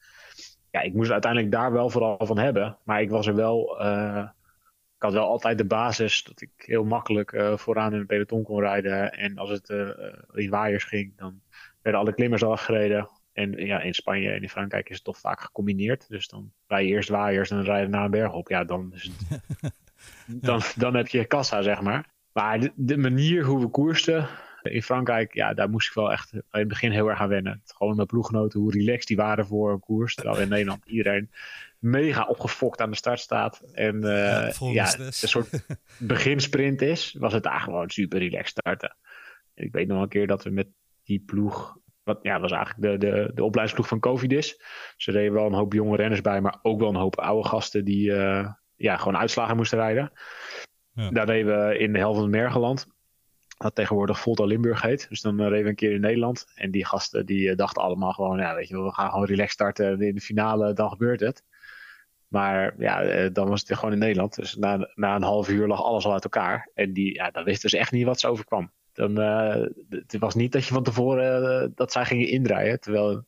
[0.71, 4.29] Ja, ik moest uiteindelijk daar wel vooral van hebben, maar ik was er wel, eh,
[4.97, 8.61] ik had wel altijd de basis dat ik heel makkelijk vooraan in een peloton kon
[8.61, 9.13] rijden.
[9.13, 9.69] En als het
[10.33, 11.41] in waaiers ging, dan
[11.83, 13.09] werden alle klimmers al afgereden.
[13.41, 16.09] En ja, in Spanje en in Frankrijk is het toch vaak gecombineerd.
[16.09, 18.49] Dus dan rij je eerst waaiers en dan rij je na een berg op.
[18.49, 19.73] Ja, dan, is het,
[20.47, 22.09] dan, dan heb je kassa, zeg maar.
[22.33, 24.29] Maar de, de manier hoe we koersten
[24.63, 27.63] in Frankrijk, ja, daar moest ik wel echt in het begin heel erg aan wennen.
[27.65, 30.15] Gewoon mijn ploeggenoten, hoe relaxed die waren voor een koers.
[30.15, 31.31] Terwijl in Nederland iedereen
[31.79, 33.61] mega opgefokt aan de start staat.
[33.73, 35.23] En eh, Ja, ja, stress.
[35.23, 35.65] een soort
[35.99, 38.97] beginsprint is, was het daar gewoon super relaxed starten.
[39.55, 40.69] En ik weet nog een keer dat we met
[41.03, 41.79] die ploeg,
[42.15, 44.61] wat ja, was eigenlijk de, de, de opleidingsploeg van Covidis.
[44.97, 47.85] Ze reden wel een hoop jonge renners bij, maar ook wel een hoop oude gasten
[47.85, 50.13] die uh, ja, gewoon uitslagen moesten rijden.
[50.93, 51.11] Ja.
[51.11, 52.87] Daar reden we in de helft van het Mergeland.
[53.57, 55.09] Wat tegenwoordig Volta Limburg heet.
[55.09, 56.47] Dus dan reden we een keer in Nederland.
[56.55, 60.01] En die gasten die dachten allemaal gewoon, ja, weet je, we gaan gewoon relax starten.
[60.01, 61.43] In de finale, dan gebeurt het.
[62.29, 64.35] Maar ja, dan was het gewoon in Nederland.
[64.35, 66.71] Dus na, na een half uur lag alles al uit elkaar.
[66.75, 68.73] En die, ja, dan wisten ze echt niet wat ze overkwam.
[68.93, 72.81] Dan, uh, het was niet dat je van tevoren uh, dat zij gingen indraaien.
[72.81, 73.25] Terwijl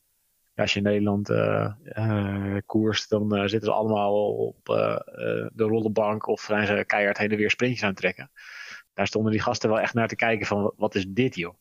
[0.54, 4.64] als je in Nederland uh, koerst, dan zitten ze allemaal op
[5.52, 8.30] de rollenbank of zijn ze keihard heen en weer sprintjes aan trekken.
[8.94, 11.54] Daar stonden die gasten wel echt naar te kijken van wat is dit joh.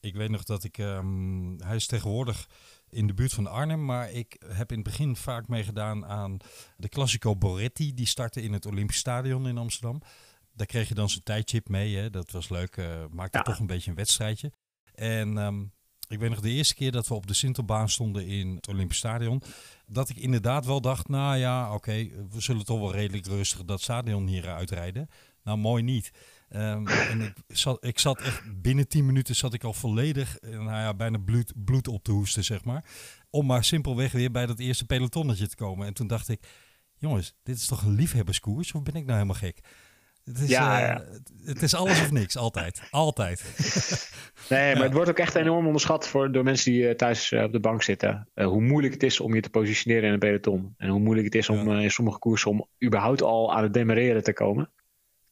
[0.00, 2.48] Ik weet nog dat ik, um, hij is tegenwoordig
[2.88, 3.84] in de buurt van Arnhem.
[3.84, 6.36] Maar ik heb in het begin vaak meegedaan aan
[6.76, 7.94] de Classico Boretti.
[7.94, 10.00] Die startte in het Olympisch Stadion in Amsterdam.
[10.62, 11.96] Daar kreeg je dan zijn tijdchip mee.
[11.96, 12.10] Hè.
[12.10, 12.76] Dat was leuk.
[12.76, 13.44] Uh, maakte ja.
[13.44, 14.52] toch een beetje een wedstrijdje.
[14.94, 15.72] En um,
[16.08, 18.96] ik weet nog de eerste keer dat we op de Sintelbaan stonden in het Olympisch
[18.96, 19.42] Stadion.
[19.86, 23.64] Dat ik inderdaad wel dacht, nou ja, oké, okay, we zullen toch wel redelijk rustig
[23.64, 25.08] dat stadion hier uitrijden.
[25.42, 26.10] Nou, mooi niet.
[26.50, 30.64] Um, en ik zat, ik zat echt binnen 10 minuten zat ik al volledig, nou
[30.64, 32.84] ja, bijna bloed, bloed op te hoesten, zeg maar.
[33.30, 35.86] Om maar simpelweg weer bij dat eerste pelotonnetje te komen.
[35.86, 36.46] En toen dacht ik,
[36.96, 38.72] jongens, dit is toch een liefhebberskoers?
[38.72, 39.60] Of ben ik nou helemaal gek?
[40.24, 41.04] Het is, ja, uh, ja.
[41.44, 42.82] het is alles of niks, altijd.
[42.90, 43.44] Altijd.
[44.48, 47.42] nee, maar het wordt ook echt enorm onderschat voor, door mensen die uh, thuis uh,
[47.42, 48.28] op de bank zitten.
[48.34, 50.74] hoe moeilijk het is om je te positioneren in een peloton.
[50.76, 54.22] En hoe moeilijk het is om in sommige koersen om überhaupt al aan het demareren
[54.22, 54.70] te komen.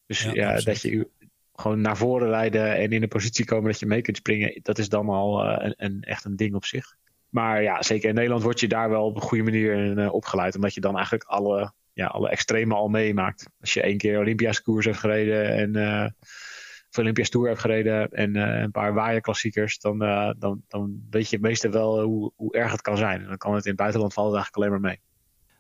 [0.07, 1.09] Dus ja, dat je
[1.55, 4.79] gewoon naar voren rijden en in een positie komen dat je mee kunt springen, dat
[4.79, 6.97] is dan al een, een, echt een ding op zich.
[7.29, 10.55] Maar ja, zeker in Nederland word je daar wel op een goede manier in opgeleid,
[10.55, 13.49] omdat je dan eigenlijk alle, ja, alle extreme al meemaakt.
[13.61, 16.07] Als je één keer Olympia's koers hebt gereden en uh,
[16.91, 19.99] of Olympia's Tour hebt gereden en een paar waaierklassiekers, dan,
[20.39, 23.21] dan, dan weet je meestal wel hoe, hoe erg het kan zijn.
[23.21, 25.01] En dan kan het in het buitenland vallen eigenlijk alleen maar mee.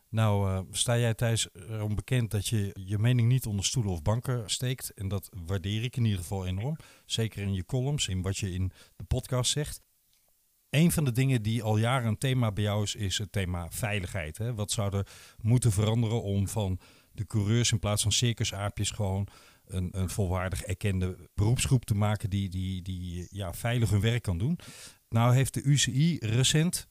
[0.08, 4.50] Nou, sta jij Thijs erom bekend dat je je mening niet onder stoelen of banken
[4.50, 4.92] steekt.
[4.94, 6.76] En dat waardeer ik in ieder geval enorm.
[7.04, 9.80] Zeker in je columns, in wat je in de podcast zegt.
[10.70, 13.70] Een van de dingen die al jaren een thema bij jou is, is het thema
[13.70, 14.38] veiligheid.
[14.38, 14.54] Hè?
[14.54, 15.06] Wat zou er
[15.42, 16.78] moeten veranderen om van
[17.12, 19.26] de coureurs in plaats van circusaapjes gewoon
[19.66, 24.38] een, een volwaardig erkende beroepsgroep te maken die, die, die ja, veilig hun werk kan
[24.38, 24.58] doen?
[25.08, 26.88] Nou heeft de UCI recent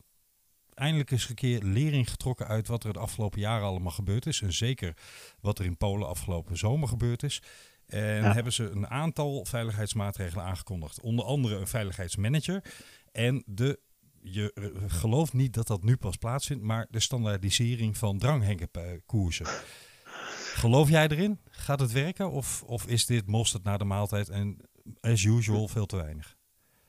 [0.74, 4.42] eindelijk eens een keer lering getrokken uit wat er het afgelopen jaar allemaal gebeurd is.
[4.42, 4.94] En zeker
[5.40, 7.42] wat er in Polen afgelopen zomer gebeurd is.
[7.86, 11.02] En hebben ze een aantal veiligheidsmaatregelen aangekondigd.
[11.02, 12.64] Onder andere een veiligheidsmanager
[13.12, 13.80] en de
[14.22, 19.46] je gelooft niet dat dat nu pas plaatsvindt, maar de standaardisering van dranghenkenkoersen.
[20.54, 21.40] Geloof jij erin?
[21.50, 22.32] Gaat het werken?
[22.32, 24.58] Of, of is dit mosterd na de maaltijd en
[25.02, 26.38] as usual veel te weinig?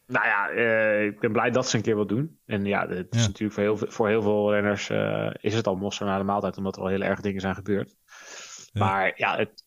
[0.06, 2.38] Nou ja, uh, ik ben blij dat ze een keer wat doen.
[2.46, 5.66] En ja, het is natuurlijk voor heel, veel, voor heel veel renners uh, is het
[5.66, 7.96] al mosterd na de maaltijd, omdat er al heel erg dingen zijn gebeurd.
[8.72, 8.84] Ja.
[8.84, 9.64] Maar ja, het,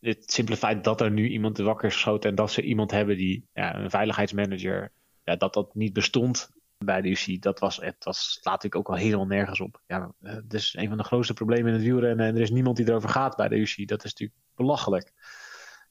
[0.00, 3.16] het simpele feit dat er nu iemand wakker is geschoten en dat ze iemand hebben
[3.16, 4.92] die, ja, een veiligheidsmanager,
[5.28, 8.88] ja, dat dat niet bestond bij de UC, dat was, het was, slaat natuurlijk ook
[8.88, 9.82] al helemaal nergens op.
[9.86, 12.76] Ja, het is een van de grootste problemen in het wielrennen en er is niemand
[12.76, 13.88] die erover gaat bij de UC.
[13.88, 15.12] Dat is natuurlijk belachelijk.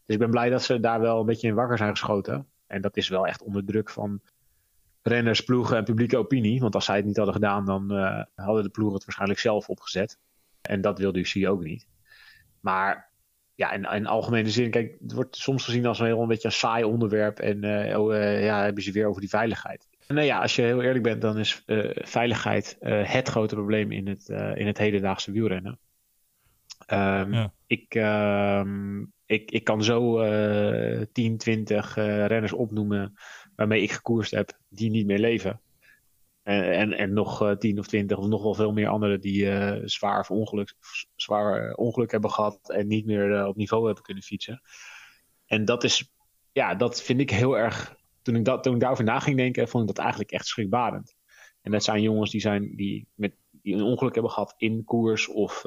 [0.06, 2.48] Dus ik ben blij dat ze daar wel een beetje in wakker zijn geschoten.
[2.68, 4.22] En dat is wel echt onder druk van
[5.02, 6.60] renners, ploegen en publieke opinie.
[6.60, 9.70] Want als zij het niet hadden gedaan, dan uh, hadden de ploegen het waarschijnlijk zelf
[9.70, 10.20] opgezet.
[10.62, 11.88] En dat wilde UC ook niet.
[12.60, 13.12] Maar
[13.58, 16.48] ja, in, in algemene zin, kijk, het wordt soms gezien als een heel een beetje
[16.48, 17.40] een saai onderwerp.
[17.40, 19.88] En uh, oh, uh, ja, hebben ze weer over die veiligheid.
[20.08, 21.64] Nou ja, als je heel eerlijk bent, dan is
[21.96, 25.80] veiligheid het grote probleem in het, in het hedendaagse wielrennen.
[26.88, 27.54] Um, ja.
[27.68, 33.14] ik, um, ik, ik kan zo uh, 10, 20 uh, renners opnoemen
[33.56, 35.62] waarmee ik gekoerst heb, die niet meer leven.
[36.48, 39.76] En, en, nog uh, 10 of 20 of nog wel veel meer anderen die uh,
[39.84, 40.74] zwaar, of ongeluk,
[41.16, 44.62] zwaar ongeluk hebben gehad en niet meer op niveau hebben kunnen fietsen.
[45.46, 46.12] En dat is,
[46.52, 47.96] ja, dat vind ik heel erg.
[48.22, 51.16] Toen ik, dat, toen ik daarover na ging denken, vond ik dat eigenlijk echt schrikbarend.
[51.62, 55.28] En dat zijn jongens die, zijn, die, met, die een ongeluk hebben gehad in koers
[55.28, 55.62] of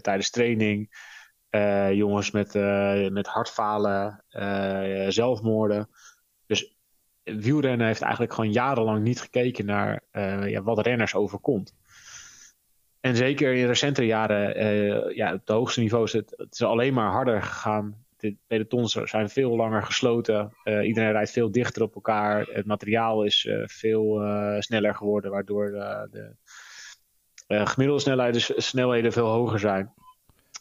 [0.00, 0.88] tijdens training.
[1.92, 4.24] Jongens met, uh, met hartfalen,
[5.08, 5.88] zelfmoorden.
[6.46, 6.79] Dus
[7.22, 10.02] wielrennen heeft eigenlijk gewoon jarenlang niet gekeken naar
[10.48, 11.74] ja, wat renners overkomt.
[13.00, 16.94] En zeker in recentere jaren, ja, op de hoogste niveau is het, het is alleen
[16.94, 18.04] maar harder gegaan.
[18.16, 20.52] De pelotons zijn veel langer gesloten.
[20.64, 22.46] iedereen rijdt veel dichter op elkaar.
[22.52, 24.22] Het materiaal is veel
[24.58, 25.70] sneller geworden, waardoor
[26.10, 26.34] de
[27.46, 29.92] gemiddelde snelheden, snelheden veel hoger zijn.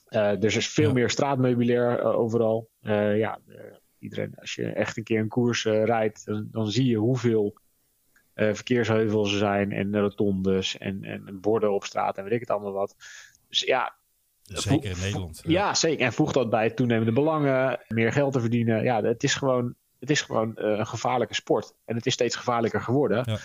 [0.09, 0.93] Uh, dus er is veel ja.
[0.93, 2.69] meer straatmeubilair uh, overal.
[2.81, 3.39] Uh, ja,
[3.99, 7.55] iedereen, als je echt een keer een koers rijdt, dan, dan, zie je hoeveel
[8.33, 12.71] eh, verkeersheuvels zijn en rotondes en, en borden op straat en weet ik het allemaal
[12.71, 12.95] wat.
[13.47, 13.97] Dus ja,
[14.57, 15.41] Zeker in Nederland.
[15.43, 16.05] ja, zeker.
[16.05, 18.83] En voeg dat bij toenemende belangen, meer geld te verdienen.
[18.83, 21.73] Ja, het is gewoon, het is gewoon eh, een gevaarlijke sport.
[21.85, 23.23] En het is steeds gevaarlijker geworden.
[23.25, 23.37] Ja.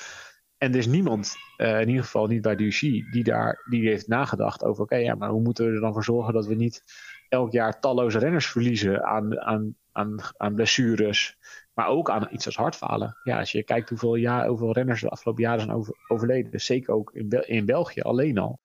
[0.58, 2.80] En er is niemand, eh, in ieder geval niet bij DUC,
[3.12, 6.04] die daar die heeft nagedacht over: oké, ja, maar hoe moeten we er dan voor
[6.04, 6.82] zorgen dat we niet
[7.28, 11.36] elk jaar talloze renners verliezen aan, aan, aan, aan blessures,
[11.74, 13.16] maar ook aan iets als hartfalen.
[13.22, 16.94] Ja, als je kijkt hoeveel, jaar, hoeveel renners de afgelopen jaren zijn over, overleden, zeker
[16.94, 18.60] ook in, Bel- in België alleen al,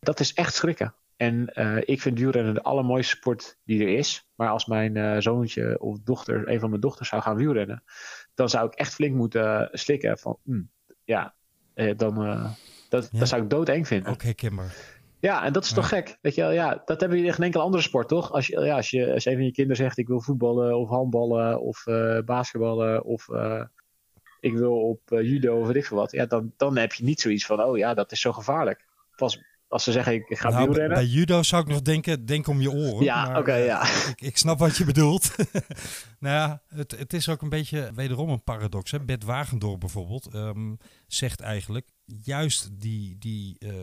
[0.00, 0.94] dat is echt schrikken.
[1.16, 4.28] En eh, ik vind wielrennen de allermooiste sport die er is.
[4.34, 7.82] Maar als mijn eh, zoontje of dochter, een van mijn dochters zou gaan wielrennen,
[8.34, 10.70] dan zou ik echt flink moeten slikken van, hmm,
[11.04, 11.34] ja,
[11.74, 12.14] eh, dan,
[12.88, 13.18] dat, Ja.
[13.18, 14.12] dat zou ik doodeng vinden.
[14.12, 14.74] Ook herkenbaar.
[15.24, 16.18] Ja, en dat is toch gek.
[16.20, 18.32] Weet je, wel, ja, dat hebben je in geen enkele andere sport, toch?
[18.32, 20.88] Als, je, ja, als, je, als een van je kinderen zegt: Ik wil voetballen of
[20.88, 23.62] handballen of eh, basketballen of eh,
[24.40, 26.12] ik wil op eh, judo of weet ik veel wat.
[26.12, 28.84] Ja, dan, dan heb je niet zoiets van: Oh ja, dat is zo gevaarlijk.
[29.16, 30.96] Pas als ze zeggen: Ik, ik ga Nou, wielrennen.
[30.96, 33.04] bij judo zou ik nog denken, denk om je oren.
[33.04, 33.82] Ja, oké, ja.
[34.10, 35.34] Ik, ik snap wat je bedoelt.
[36.20, 38.90] nou ja, het, het is ook een beetje wederom een paradox.
[38.90, 39.00] Hè?
[39.00, 40.74] Bert Wagendorp bijvoorbeeld ehm,
[41.06, 43.74] zegt eigenlijk juist die, die, eh,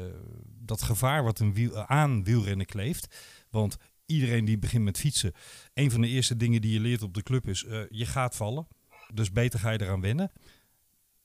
[0.45, 3.15] dat gevaar wat een wiel, aan wielrennen kleeft.
[3.49, 5.33] Want iedereen die begint met fietsen,
[5.73, 8.35] een van de eerste dingen die je leert op de club is, eh, je gaat
[8.35, 8.67] vallen.
[9.13, 10.31] Dus beter ga je eraan wennen.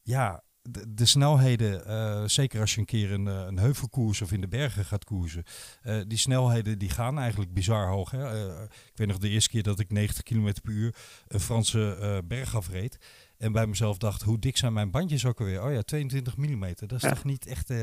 [0.03, 4.33] Ja, de, de snelheden, eh, zeker als je een keer een, eh, een heuvelkoers of
[4.33, 5.45] in de bergen gaat koersen,
[5.83, 8.11] eh, die snelheden die gaan eigenlijk bizar hoog.
[8.11, 8.49] Hè?
[8.49, 10.95] Eh, ik weet nog de eerste keer dat ik 90 km per uur
[11.29, 12.99] een Franse eh, berg afreed.
[13.39, 15.63] En bij mezelf dacht, hoe dik zijn mijn bandjes ook alweer?
[15.65, 16.61] Oh ja, 22 mm.
[16.75, 17.09] Dat is Ja.
[17.09, 17.71] toch niet echt...
[17.71, 17.79] eh,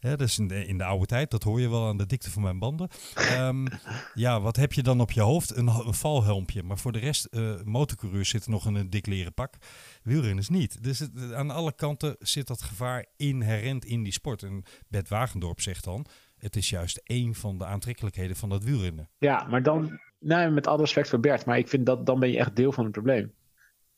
[0.00, 2.06] hè, dat is in de, in de oude tijd, dat hoor je wel aan de
[2.06, 2.88] dikte van mijn banden.
[3.14, 3.66] Ehm,
[4.14, 5.56] ja, wat heb je dan op je hoofd?
[5.56, 6.62] Een, een valhelmpje.
[6.62, 9.54] Maar voor de rest, eh motorcoureurs zitten nog in een dik leren pak.
[10.02, 10.82] Wielrenners niet.
[10.82, 14.42] Dus het, aan alle kanten zit dat gevaar inherent in die sport.
[14.42, 19.08] En Bert Wagendorp zegt dan, het is juist één van de aantrekkelijkheden van dat wielrennen.
[19.18, 22.30] Ja, maar dan, nou, met alle respect voor Bert, maar ik vind dat dan ben
[22.30, 23.32] je echt deel van het probleem.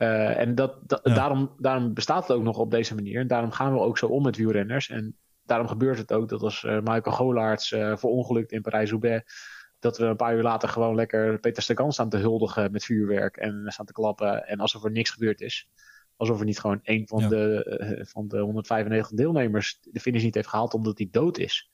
[0.00, 1.14] Eh, en dat, dat- Ja.
[1.14, 3.20] daarom, daarom bestaat het ook nog op deze manier.
[3.20, 4.88] En daarom gaan we ook zo om met wielrenners.
[4.88, 9.32] En daarom gebeurt het ook dat als eh, Michael Golaerts eh verongelukt in Parijs-Roubaix,
[9.78, 13.36] dat we een paar uur later gewoon lekker Peter Sagan staan te huldigen met vuurwerk
[13.36, 14.46] en staan te klappen.
[14.46, 15.68] En alsof er niks gebeurd is.
[16.16, 17.28] Alsof er niet gewoon één van, Ja.
[17.28, 21.70] de, van de 195 deelnemers de finish niet heeft gehaald omdat hij dood is.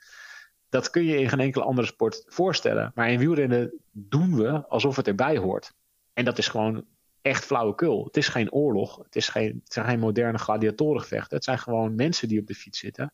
[0.69, 2.93] Dat kun je in geen enkele andere sport voorstellen.
[2.95, 5.73] Maar in wielrennen doen we alsof het erbij hoort.
[6.13, 6.85] En dat is gewoon
[7.27, 8.05] echt flauwekul.
[8.05, 8.97] Het is geen oorlog.
[8.97, 11.37] Het, is geen, het zijn geen moderne gladiatorengevechten.
[11.37, 13.13] Het zijn gewoon mensen die op de fiets zitten.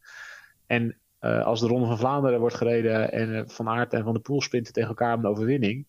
[0.67, 4.13] En eh, als de Ronde van Vlaanderen wordt gereden en eh, Van Aert en Van
[4.13, 5.87] der Poel sprinten tegen elkaar om de overwinning,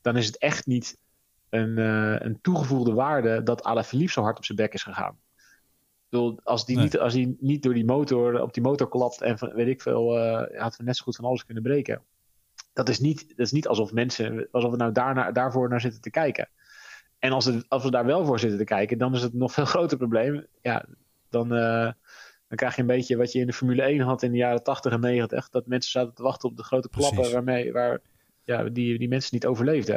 [0.00, 0.98] dan is het echt niet
[1.48, 5.12] een, eh, een toegevoegde waarde dat Alaphilippe zo hard op zijn bek is gegaan.
[5.12, 6.84] Ik bedoel, als die, Nee.
[6.84, 9.82] niet, als die niet door die motor op die motor klapt en van, weet ik
[9.82, 12.02] veel, eh had we net zo goed van alles kunnen breken.
[12.72, 16.00] Dat is niet, dat is niet alsof mensen, alsof we nou daarna, daarvoor naar zitten
[16.00, 16.48] te kijken.
[17.22, 19.38] En als, het, als we daar wel voor zitten te kijken, dan is het een
[19.38, 20.46] nog veel groter probleem.
[20.62, 20.84] Ja,
[21.30, 21.92] dan, eh,
[22.48, 24.62] dan krijg je een beetje wat je in de Formule 1 had in de jaren
[24.62, 25.48] 80 en 90.
[25.48, 27.34] Dat mensen zaten te wachten op de grote klappen Precies.
[27.34, 28.00] waarmee waar,
[28.44, 29.96] ja, die, die mensen niet overleefden.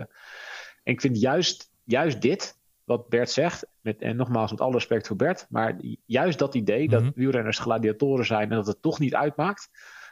[0.83, 5.07] En ik vind juist, juist dit, wat Bert zegt, met, en nogmaals met alle respect
[5.07, 9.15] voor Bert, maar juist dat idee dat wielrenners gladiatoren zijn en dat het toch niet
[9.15, 9.69] uitmaakt,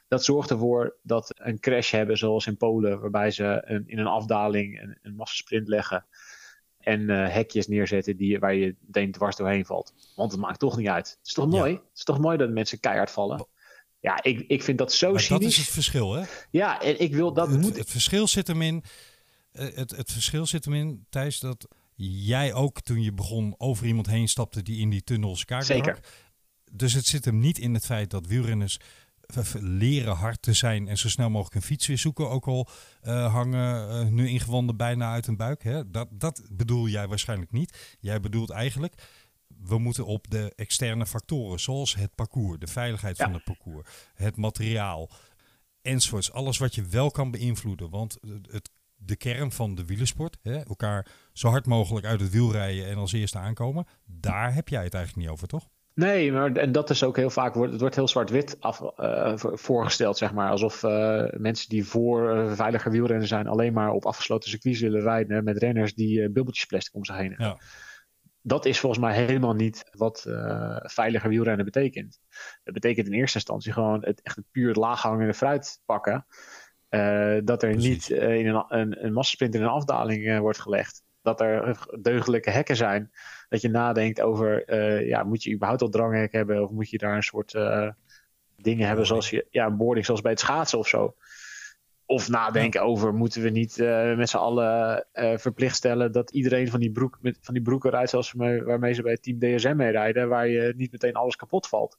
[0.07, 4.07] dat zorgt ervoor dat een crash hebben zoals in Polen, waarbij ze een, in een
[4.07, 6.05] afdaling een, een massasprint leggen
[6.83, 9.93] en eh, hekjes neerzetten die, waar je meteen dwars doorheen valt.
[10.15, 11.09] Want het maakt toch niet uit.
[11.17, 11.57] Het is toch Ja.
[11.57, 11.71] mooi?
[11.73, 13.47] Het is toch mooi dat mensen keihard vallen?
[13.99, 16.23] Ja, ik, ik vind dat zo Maar dat is het verschil, hè?
[16.51, 17.77] Ja, en ik wil dat het, moet.
[17.77, 18.83] het verschil zit hem in,
[19.51, 23.85] eh, het, het verschil zit hem in, Thijs, dat jij ook toen je begon over
[23.85, 25.99] iemand heen stapte die in die tunnels kaart Zeker.
[26.71, 28.77] Dus het zit hem niet in het feit dat wielrenners
[29.59, 32.29] leren hard te zijn en zo snel mogelijk een fiets weer zoeken.
[32.29, 32.67] Ook al
[33.01, 35.63] eh, hangen eh, nu ingewanden bijna uit een buik.
[35.63, 35.91] Hè?
[35.91, 37.97] Dat, dat bedoel jij waarschijnlijk niet.
[37.99, 38.93] Jij bedoelt eigenlijk,
[39.47, 43.25] we moeten op de externe factoren, zoals het parcours, de veiligheid Ja.
[43.25, 45.09] van het parcours, het materiaal,
[45.81, 46.31] enzovoorts.
[46.31, 47.89] Alles wat je wel kan beïnvloeden.
[47.89, 48.17] Want
[48.51, 52.85] het, de kern van de wielersport, hè, elkaar zo hard mogelijk uit het wiel rijden
[52.87, 55.69] en als eerste aankomen, daar heb jij het eigenlijk niet over, toch?
[55.95, 58.77] Nee, maar en dat is ook heel vaak, wordt, het wordt heel zwart-wit af,
[59.39, 60.49] voor- voorgesteld, zeg maar.
[60.49, 65.01] Alsof eh, mensen die voor eh, veiliger wielrennen zijn, alleen maar op afgesloten circuits willen
[65.01, 67.47] rijden met renners die bubbeltjes plastic om zich heen hebben.
[67.47, 67.57] Ja.
[68.41, 70.21] Dat is volgens mij helemaal niet wat
[70.83, 72.19] veiliger wielrennen betekent.
[72.63, 76.25] Het betekent in eerste instantie gewoon het, echt het puur laaghangende fruit pakken.
[77.43, 78.09] Dat er Precies.
[78.09, 81.02] niet in een, een, een massasprint in een afdaling wordt gelegd.
[81.23, 83.11] Dat er deugdelijke hekken zijn.
[83.49, 86.63] Dat je nadenkt over, eh, ja, moet je überhaupt al dranghek hebben?
[86.63, 87.89] Of moet je daar een soort uh,
[88.57, 91.15] dingen hebben zoals je, ja, een boarding zoals bij het schaatsen of zo.
[92.05, 96.79] Of nadenken over, moeten we niet uh, met z'n allen verplicht stellen dat iedereen van
[96.79, 99.91] die, broek, met, van die broeken rijdt zoals mee, waarmee ze bij Team DSM mee
[99.91, 101.97] rijden, waar je niet meteen alles kapot valt.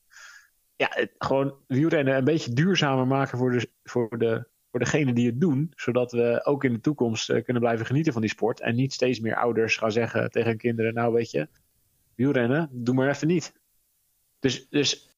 [0.77, 5.27] Ja, het, gewoon wielrennen een beetje duurzamer maken voor de, voor de voor degenen die
[5.27, 8.61] het doen, zodat we ook in de toekomst uh, kunnen blijven genieten van die sport.
[8.61, 11.49] En niet steeds meer ouders gaan zeggen tegen kinderen: Nou, weet je,
[12.15, 13.53] wielrennen, doe maar even niet.
[14.39, 15.17] Dus, dus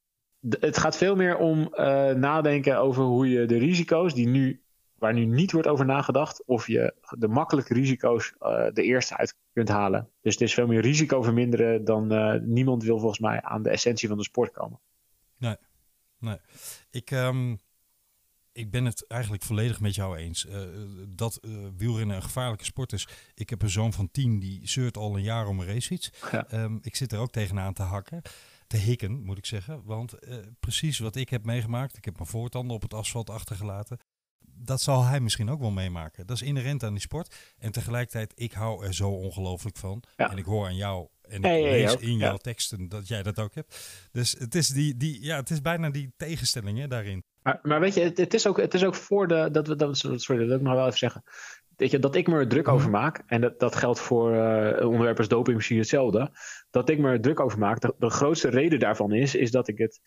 [0.49, 4.63] het gaat veel meer om uh, nadenken over hoe je de risico's die nu,
[4.95, 9.37] waar nu niet wordt over nagedacht, of je de makkelijke risico's uh, de eerste uit
[9.53, 10.11] kunt halen.
[10.21, 12.07] Dus het is veel meer risico verminderen dan
[12.55, 14.81] niemand wil volgens mij aan de essentie van de sport komen.
[15.39, 15.57] Nee,
[16.19, 16.39] nee.
[16.91, 17.11] Ik.
[17.11, 17.65] Um
[18.57, 20.47] ik ben het eigenlijk volledig met jou eens.
[20.47, 20.61] Uh,
[21.09, 23.09] dat uh, wielrennen een gevaarlijke sport is.
[23.35, 26.11] Ik heb een zoon van tien die zeurt al een jaar om een racefiets.
[26.31, 26.53] Ja.
[26.53, 28.23] Um, ik zit er ook tegenaan te hakken.
[28.67, 29.83] Te hikken, moet ik zeggen.
[29.85, 31.97] Want uh, precies wat ik heb meegemaakt.
[31.97, 33.99] Ik heb mijn voortanden op het asfalt achtergelaten.
[34.59, 36.27] Dat zal hij misschien ook wel meemaken.
[36.27, 37.35] Dat is inherent aan die sport.
[37.59, 40.03] En tegelijkertijd, ik hou er zo ongelooflijk van.
[40.17, 40.31] Ja.
[40.31, 43.23] En ik hoor aan jou en ik hey, lees hey, in jouw teksten dat jij
[43.23, 44.09] dat ook hebt.
[44.13, 47.25] Dus het is, die, die, ja, het is bijna die tegenstelling hè, daarin.
[47.43, 49.49] Maar, maar weet je, het, het, is ook, het is ook voor de.
[49.53, 51.23] Dat, we, dat, sorry, dat wil ik nog wel even zeggen.
[51.77, 53.01] Weet je, dat ik me er druk over mhm.
[53.01, 56.31] maak, en dat, dat geldt voor uh, onderwerpen als doping misschien hetzelfde.
[56.71, 57.81] Dat ik me er druk over maak.
[57.81, 60.01] De, de grootste reden daarvan is, is dat ik het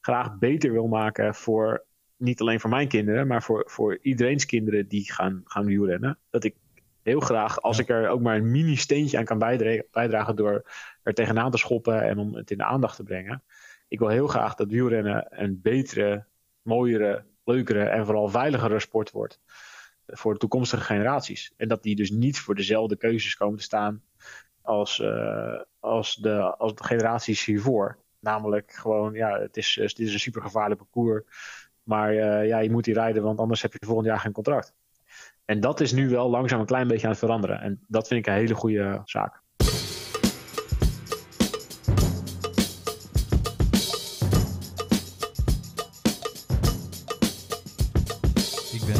[0.00, 1.85] graag beter wil maken voor.
[2.16, 6.18] Niet alleen voor mijn kinderen, maar voor, voor iedereen's kinderen die gaan, gaan wielrennen.
[6.30, 6.54] Dat ik
[7.02, 10.70] heel graag, als ik er ook maar een mini steentje aan kan bijdragen, bijdragen door
[11.02, 13.42] er tegenaan te schoppen en om het in de aandacht te brengen.
[13.88, 16.26] Ik wil heel graag dat wielrennen een betere
[16.62, 19.40] mooiere, leukere en vooral veiligere sport wordt
[20.06, 21.52] voor de toekomstige generaties.
[21.56, 24.02] En dat die dus niet voor dezelfde keuzes komen te staan
[24.62, 27.98] als, uh, als, de, als de generaties hiervoor.
[28.20, 31.24] Namelijk gewoon, ja, het is, dit is een super gevaarlijk parcours.
[31.86, 34.74] Maar uh, ja, je moet die rijden, want anders heb je volgend jaar geen contract.
[35.44, 37.60] En dat is nu wel langzaam een klein beetje aan het veranderen.
[37.60, 39.44] En dat vind ik een hele goede zaak.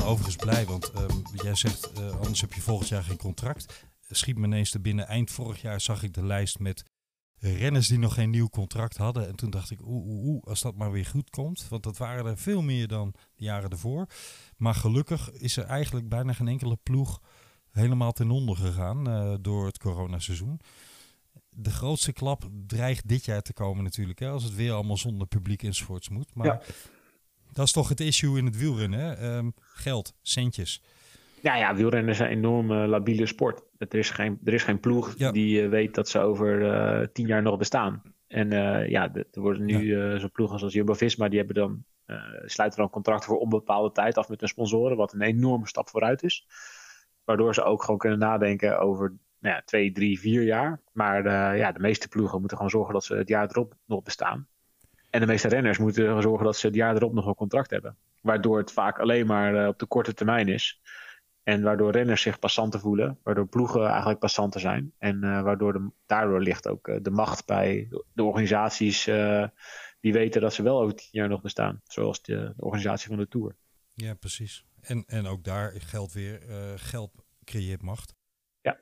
[0.07, 3.87] overigens blij, want um, jij zegt uh, anders heb je volgend jaar geen contract.
[4.11, 5.07] Schiet me ineens te binnen.
[5.07, 6.85] Eind vorig jaar zag ik de lijst met
[7.39, 9.29] renners die nog geen nieuw contract hadden.
[9.29, 11.69] En toen dacht ik, oeh, oeh, oeh, als dat maar weer goed komt.
[11.69, 14.07] Want dat waren er veel meer dan de jaren ervoor.
[14.57, 17.21] Maar gelukkig is er eigenlijk bijna geen enkele ploeg
[17.71, 20.61] helemaal ten onder gegaan uh, door het coronaseizoen.
[21.51, 24.19] De grootste klap dreigt dit jaar te komen natuurlijk.
[24.19, 26.35] Hè, als het weer allemaal zonder publiek enzovoorts moet.
[26.35, 26.61] Maar ja.
[27.53, 29.37] Dat is toch het issue in het wielrennen, hè?
[29.37, 30.83] Um, geld, centjes.
[31.41, 33.63] Ja, ja, wielrennen is een enorm uh, labiele sport.
[33.79, 37.27] Er is geen, er is geen ploeg die uh, weet dat ze over uh, tien
[37.27, 38.03] jaar nog bestaan.
[38.27, 38.51] En
[38.91, 40.19] ja, er worden nu ja.
[40.19, 41.85] zo'n ploegen als Jumbo-Visma, die hebben dan,
[42.45, 46.23] sluiten dan contracten voor onbepaalde tijd af met hun sponsoren, wat een enorme stap vooruit
[46.23, 46.47] is.
[47.25, 50.81] Waardoor ze ook gewoon kunnen nadenken over nou ja, twee, drie, vier jaar.
[50.93, 54.49] Maar ja, de meeste ploegen moeten gewoon zorgen dat ze het jaar erop nog bestaan.
[55.11, 57.97] En de meeste renners moeten zorgen dat ze het jaar erop nog een contract hebben.
[58.21, 60.81] Waardoor het vaak alleen maar uh, op de korte termijn is.
[61.47, 63.19] En waardoor renners zich passanten voelen.
[63.23, 64.93] Waardoor ploegen eigenlijk passanten zijn.
[64.99, 69.05] En uh, waardoor de, daardoor ligt ook uh, de macht bij de organisaties
[70.01, 71.81] die weten dat ze wel over tien jaar nog bestaan.
[71.85, 73.57] Zoals de, de organisatie van de Tour.
[73.95, 74.65] Ja, precies.
[74.81, 76.43] En, en ook daar geldt weer,
[76.77, 77.11] geld
[77.45, 78.15] creëert macht.
[78.61, 78.79] Ja.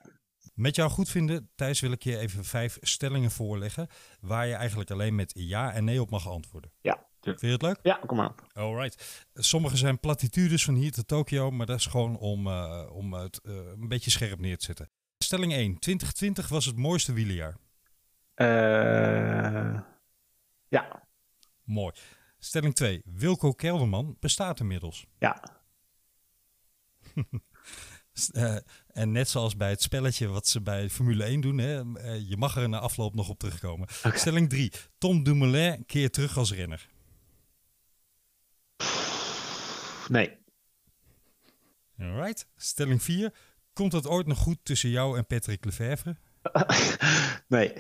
[0.55, 3.89] Met jou goed vinden, Thijs, wil ik je even vijf stellingen voorleggen.
[4.21, 6.73] Waar je eigenlijk alleen met ja en nee op mag antwoorden.
[6.81, 7.07] Ja.
[7.25, 7.79] Vind je het leuk?
[7.83, 8.47] Ja, kom maar op.
[8.53, 9.27] Alright.
[9.35, 13.41] Sommige zijn platitudes van hier tot Tokio, maar dat is gewoon om, uh, om het
[13.43, 14.91] uh, een beetje scherp neer te zetten.
[15.18, 15.79] Stelling 1.
[15.79, 17.57] 2020 was het mooiste wielerjaar.
[18.37, 19.81] Uh,
[20.68, 21.07] ja.
[21.62, 21.93] Mooi.
[22.39, 23.03] Stelling 2.
[23.05, 25.07] Wilco Kelderman bestaat inmiddels.
[25.18, 25.43] Ja.
[28.33, 28.57] Uh,
[28.87, 32.37] en net zoals bij het spelletje wat ze bij Formule 1 doen, hè, uh, je
[32.37, 33.89] mag er na afloop nog op terugkomen.
[34.05, 34.18] Okay.
[34.18, 34.72] Stelling 3.
[34.99, 36.89] Tom Dumoulin keert terug als renner.
[40.09, 40.37] Nee.
[41.99, 42.47] Alright.
[42.57, 43.33] Stelling 4.
[43.73, 46.17] Komt het ooit nog goed tussen jou en Patrick Lefevre?
[47.49, 47.73] nee.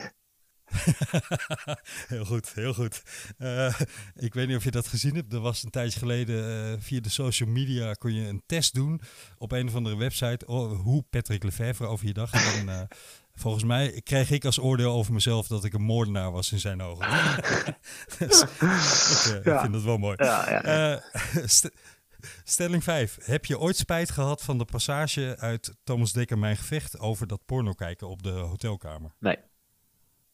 [2.08, 3.02] heel goed, heel goed.
[3.38, 3.74] Uh,
[4.14, 5.32] ik weet niet of je dat gezien hebt.
[5.32, 9.00] Er was een tijdje geleden uh, via de social media kon je een test doen
[9.38, 12.56] op een of andere website oh, hoe Patrick Lefevre over je dacht.
[12.56, 12.80] En uh,
[13.42, 16.82] volgens mij kreeg ik als oordeel over mezelf dat ik een moordenaar was in zijn
[16.82, 17.06] ogen.
[18.18, 19.54] dus, ik, ja.
[19.54, 20.16] ik, vind dat wel mooi.
[20.18, 21.02] Ja, ja,
[21.46, 21.70] st
[22.44, 23.18] Stelling 5.
[23.20, 27.44] Heb je ooit spijt gehad van de passage uit Thomas Dekker Mijn Gevecht over dat
[27.46, 29.14] porno kijken op de hotelkamer?
[29.18, 29.38] Nee.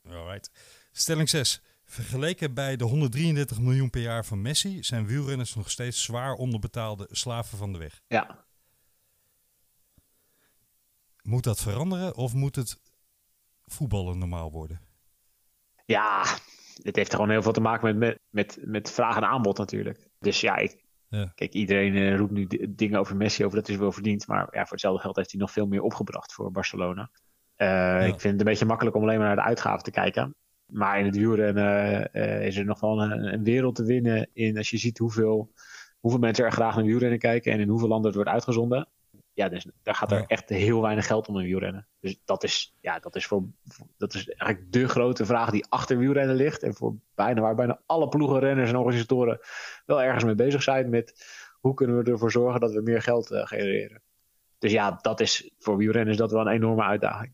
[0.08, 0.50] Alright.
[0.92, 1.62] Stelling 6.
[1.84, 7.08] Vergeleken bij de 133 miljoen per jaar van Messi zijn wielrenners nog steeds zwaar onderbetaalde
[7.10, 8.00] slaven van de weg.
[8.06, 8.44] Ja.
[11.22, 12.80] Moet dat veranderen of moet het
[13.64, 14.80] voetballen normaal worden?
[15.84, 16.38] Ja,
[16.74, 20.08] dit heeft gewoon heel veel te maken met, met, met, met vraag en aanbod natuurlijk.
[20.18, 21.32] Dus ja, ik, Ja.
[21.34, 24.26] kijk, iedereen eh, roept nu dingen over Messi, over dat is wel verdiend.
[24.26, 27.10] Maar ja, voor hetzelfde geld heeft hij nog veel meer opgebracht voor Barcelona.
[27.56, 30.34] Eh, Ik vind het een beetje makkelijk om alleen maar naar de uitgaven te kijken.
[30.66, 34.56] Maar in het wielrennen eh, is er nog wel een, een wereld te winnen in
[34.56, 35.52] als je ziet hoeveel,
[36.00, 38.88] hoeveel mensen er graag naar wielrennen kijken en in hoeveel landen het wordt uitgezonden.
[39.40, 40.26] Ja, dus daar gaat er Ja.
[40.26, 41.86] echt heel weinig geld om in wielrennen.
[42.00, 43.42] Dus dat is, ja, dat is, voor,
[43.96, 46.62] dat is eigenlijk de grote vraag die achter wielrennen ligt.
[46.62, 49.38] En voor bijna, waar bijna alle ploegenrenners en organisatoren
[49.86, 51.24] wel ergens mee bezig zijn met
[51.60, 54.02] hoe kunnen we ervoor zorgen dat we meer geld eh, genereren.
[54.58, 57.32] Dus ja, dat is voor wielrennen is dat wel een enorme uitdaging.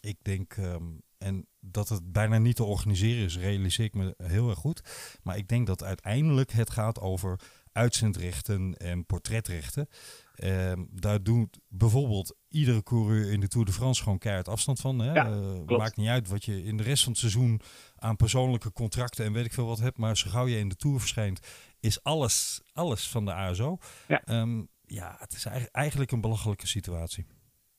[0.00, 0.84] Ik denk, ehm,
[1.18, 4.82] en dat het bijna niet te organiseren is, realiseer ik me heel erg goed.
[5.22, 7.40] Maar ik denk dat uiteindelijk het gaat over
[7.74, 9.88] uitzendrechten en portretrechten.
[10.34, 14.98] Ehm, daar doet bijvoorbeeld iedere coureur in de Tour de France gewoon keihard afstand van.
[14.98, 15.12] Hè?
[15.12, 17.60] Ja, Eh, maakt niet uit wat je in de rest van het seizoen
[17.96, 19.98] aan persoonlijke contracten en weet ik veel wat hebt.
[19.98, 21.46] Maar zo gauw je in de Tour verschijnt,
[21.80, 23.78] is alles, alles van de ASO.
[24.08, 24.22] Ja.
[24.24, 27.26] Ehm, ja, het is eigenlijk- een belachelijke situatie.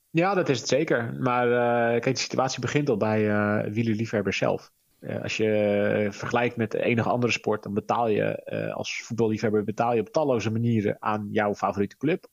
[0.09, 1.13] Ja, dat is het zeker.
[1.19, 4.71] Maar eh, kijk, de situatie begint al bij eh wielerliefhebbers zelf.
[5.06, 9.64] Eh, als je eh, vergelijkt met enige andere sport, dan betaal je eh, als voetballiefhebber
[9.64, 12.28] betaal je op talloze manieren aan jouw favoriete club.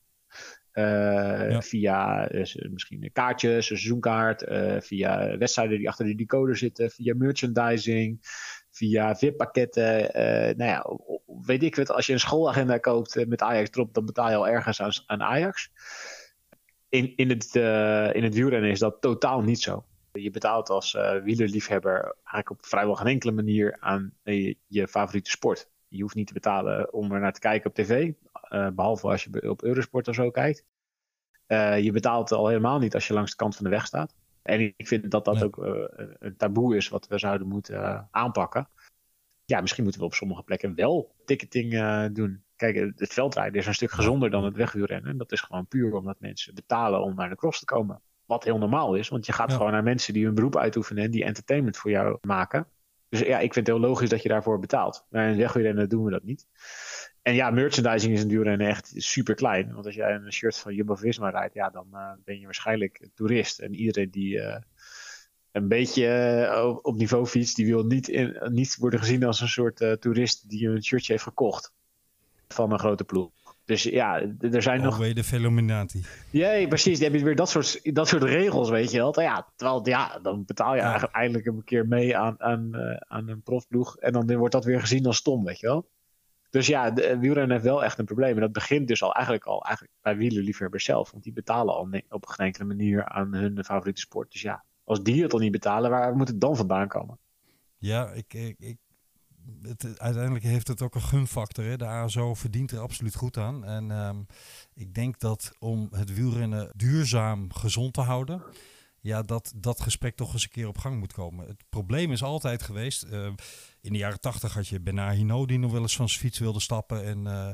[0.74, 1.62] Ja.
[1.62, 2.28] Via
[2.70, 4.44] misschien kaartjes, een seizoenkaart,
[4.84, 8.18] via wedstrijden die achter de decoder zitten, via merchandising,
[8.70, 10.10] via VIP-pakketten.
[10.56, 10.86] nou ja,
[11.44, 14.48] weet ik wat, als je een schoolagenda koopt met Ajax erop, dan betaal je al
[14.48, 15.70] ergens aan, aan Ajax
[16.88, 17.54] in, in, het,
[18.14, 19.84] in het wielrennen is dat totaal niet zo.
[20.12, 25.30] Je betaalt als eh wielerliefhebber eigenlijk op vrijwel geen enkele manier aan eh, je favoriete
[25.30, 25.70] sport.
[25.88, 28.12] Je hoeft niet te betalen om er naar te kijken op tv,
[28.48, 30.64] eh, behalve als je op Eurosport of zo kijkt.
[31.82, 34.14] Je betaalt al helemaal niet als je langs de kant van de weg staat.
[34.42, 38.68] En ik vind dat dat ook een- taboe is wat we zouden moeten aanpakken.
[39.44, 41.70] Ja, misschien moeten we op sommige plekken wel ticketing
[42.12, 42.44] doen.
[42.56, 45.10] Kijk, het- veldrijden is een stuk gezonder dan het wegwielrennen.
[45.10, 48.02] En dat is gewoon puur omdat mensen betalen om naar de cross te komen.
[48.26, 49.56] Wat heel normaal is, want je gaat Ja.
[49.56, 52.66] gewoon naar mensen die hun beroep uitoefenen en die entertainment voor jou maken.
[53.08, 55.06] Dus ja, ik vind het heel logisch dat je daarvoor betaalt.
[55.10, 56.46] Maar in wegwielrennen doen we dat niet.
[57.22, 59.72] En ja, merchandising is in wielrennen echt super klein.
[59.72, 63.58] Want als jij een shirt van Jumbo-Visma rijdt, ja, dan eh, ben je waarschijnlijk toerist.
[63.58, 64.60] En iedereen die eh,
[65.52, 69.48] een beetje eh, op- niveau fietst, die wil niet, in, niet worden gezien als een
[69.48, 71.72] soort toerist die een shirtje heeft gekocht
[72.48, 73.30] van een grote ploeg.
[73.72, 76.04] Dus ja, er zijn nog de Velominati.
[76.30, 76.98] Jee, precies.
[76.98, 79.20] Dan heb je weer dat soort, dat soort regels, weet je wel.
[79.20, 80.82] Ja, terwijl, ja, dan betaal je Ja.
[80.84, 83.96] eigenlijk eindelijk een keer mee aan, aan, eh, aan een profploeg.
[83.96, 85.90] En dan wordt dat weer gezien als stom, weet je wel.
[86.50, 88.34] Dus ja, de eh, wielrennen heeft wel echt een probleem.
[88.34, 91.10] En dat begint dus al eigenlijk al eigenlijk bij wielerliefhebbers zelf.
[91.10, 94.32] Want die betalen al op geen enkele manier aan hun favoriete sport.
[94.32, 97.18] Dus ja, als die het al niet betalen, waar moet het dan vandaan komen?
[97.78, 98.76] Ja, ik, ik, ik,
[99.96, 101.64] uiteindelijk heeft het ook een gunfactor.
[101.64, 101.76] Hè?
[101.76, 103.64] De ASO verdient er absoluut goed aan.
[103.64, 104.22] En ehm,
[104.74, 108.42] ik denk dat om het wielrennen duurzaam gezond te houden,
[109.02, 111.46] ja, dat dat gesprek toch eens een keer op gang moet komen.
[111.46, 113.02] Het probleem is altijd geweest.
[113.02, 113.32] eh,
[113.80, 116.38] in de jaren tachtig had je Bernard Hinault die nog wel eens van zijn fiets
[116.38, 117.04] wilde stappen.
[117.04, 117.48] En eh,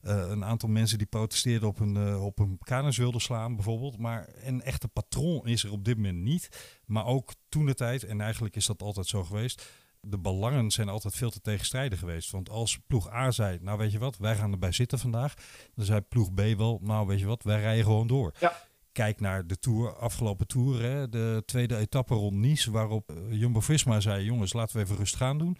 [0.00, 3.98] eh, een aantal mensen die protesteerden op een, op een kanus wilden slaan, bijvoorbeeld.
[3.98, 6.48] Maar een echte patroon is er op dit moment niet.
[6.84, 9.66] Maar ook toen de tijd, en eigenlijk is dat altijd zo geweest.
[10.10, 12.30] De belangen zijn altijd veel te tegenstrijdig geweest.
[12.30, 15.34] Want als ploeg A zei, nou weet je wat, wij gaan erbij zitten vandaag.
[15.74, 18.34] Dan zei ploeg B wel, nou weet je wat, wij rijden gewoon door.
[18.40, 18.52] Ja.
[18.92, 24.00] Kijk naar de tour, afgelopen tour, hè, de tweede etappe rond Nice, waarop eh, Jumbo-Visma
[24.00, 25.58] zei, jongens, laten we even rustig aan doen.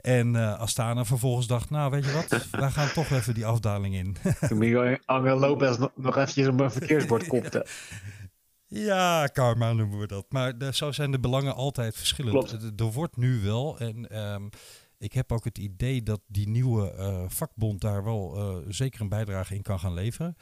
[0.00, 3.94] En eh Astana vervolgens dacht, nou weet je wat, wij gaan toch even die afdaling
[3.94, 4.16] in.
[4.48, 7.66] Toen Miguel Angel Lopez nog, nog eventjes op een verkeersbord kopte.
[8.72, 10.26] Ja, karma noemen we dat.
[10.28, 12.48] Maar de- zo zijn de belangen altijd verschillend.
[12.48, 12.80] Klopt.
[12.80, 14.48] Er- wordt nu wel, en ehm,
[14.98, 19.08] ik heb ook het idee dat die nieuwe eh, vakbond daar wel eh, zeker een
[19.08, 20.36] bijdrage in kan gaan leveren.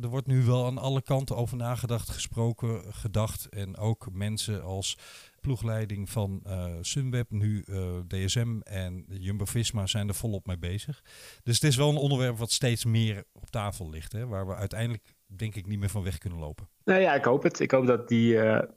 [0.00, 3.48] Er wordt nu wel aan alle kanten over nagedacht, gesproken, gedacht.
[3.48, 4.96] En ook mensen als
[5.40, 7.64] ploegleiding van eh, Sunweb, nu
[8.08, 11.02] DSM en Jumbo-Visma zijn er volop mee bezig.
[11.42, 14.12] Dus het is wel een onderwerp wat steeds meer op tafel ligt.
[14.12, 16.68] Hè, waar we uiteindelijk denk ik niet meer van weg kunnen lopen.
[16.84, 17.60] Nou ja, ik hoop het.
[17.60, 18.68] Ik hoop dat die, eh,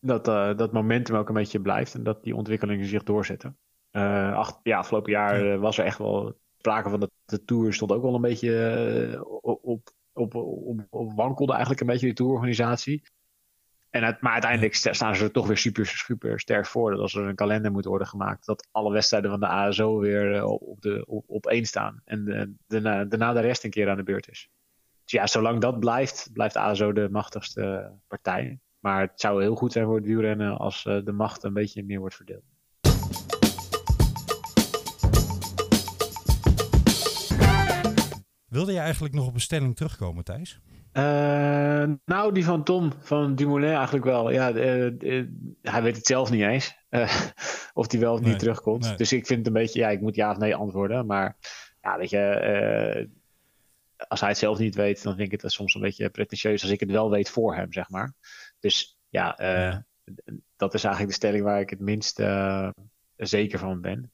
[0.00, 3.58] dat, eh, dat momentum ook een beetje blijft en dat die ontwikkelingen zich doorzetten.
[3.90, 5.56] Eh ach, ja, afgelopen jaar Ja.
[5.56, 9.64] was er echt wel sprake van dat de Tour stond ook wel een beetje op,
[10.12, 13.02] op, op, op, wankelde eigenlijk een beetje die tourorganisatie.
[13.90, 16.90] En het, maar uiteindelijk staan ze er toch weer super, super sterk voor.
[16.90, 20.44] Dat als er een kalender moet worden gemaakt, dat alle wedstrijden van de ASO weer
[20.44, 22.00] op, de, op, op één staan.
[22.04, 24.48] En de, daarna de rest een keer aan de beurt is.
[25.10, 28.58] Dus ja, zolang dat blijft, blijft ASO de machtigste partij.
[28.78, 31.84] Maar het zou heel goed zijn voor het wielrennen als eh, de macht een beetje
[31.84, 32.42] meer wordt verdeeld.
[38.46, 40.60] Wilde je eigenlijk nog op een stelling terugkomen, Thijs?
[40.92, 41.02] Uh,
[42.04, 44.30] nou, die van Tom van Dumoulin eigenlijk wel.
[44.30, 45.26] Ja, uh, uh,
[45.62, 46.76] hij weet het zelf niet eens.
[47.72, 48.84] of hij wel of niet terugkomt.
[48.84, 48.96] Nee.
[48.96, 51.06] Dus ik vind het een beetje, ja, ik moet ja of nee antwoorden.
[51.06, 51.36] Maar
[51.80, 53.08] ja, weet je,
[54.08, 56.70] als hij het zelf niet weet, dan vind ik het soms een beetje pretentieus als
[56.70, 58.14] ik het wel weet voor hem, zeg maar.
[58.58, 59.84] Dus ja, ja.
[60.56, 62.22] dat is eigenlijk de stelling waar ik het minst
[63.16, 64.12] zeker van ben.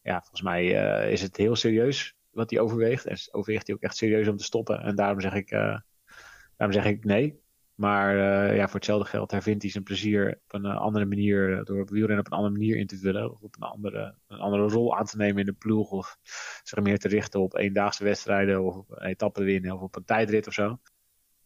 [0.00, 0.66] Ja, volgens mij
[1.10, 3.06] is het heel serieus wat hij overweegt.
[3.06, 4.80] En overweegt hij ook echt serieus om te stoppen.
[4.80, 7.40] En daarom zeg ik, daarom zeg ik nee.
[7.78, 11.64] Maar uh, ja, voor hetzelfde geld hervindt hij zijn plezier op een uh, andere manier.
[11.64, 13.30] Door op wielrennen op een andere manier in te vullen.
[13.30, 15.90] Of op een andere, een andere rol aan te nemen in de ploeg.
[15.90, 16.18] Of
[16.62, 18.64] zich meer te richten op eendaagse wedstrijden.
[18.64, 19.74] Of op een etappe winnen.
[19.74, 20.78] Of op een tijdrit of zo.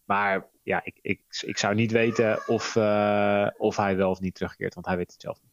[0.05, 2.75] Maar ja, ik, ik, ik zou niet weten of,
[3.57, 4.73] of hij wel of niet terugkeert.
[4.73, 5.51] Want hij weet het zelf niet.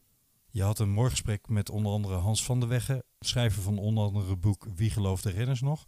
[0.52, 4.04] Je had een mooi gesprek met onder andere Hans van der Wegge, schrijver van onder
[4.04, 5.84] andere het boek Wie gelooft de renners nog?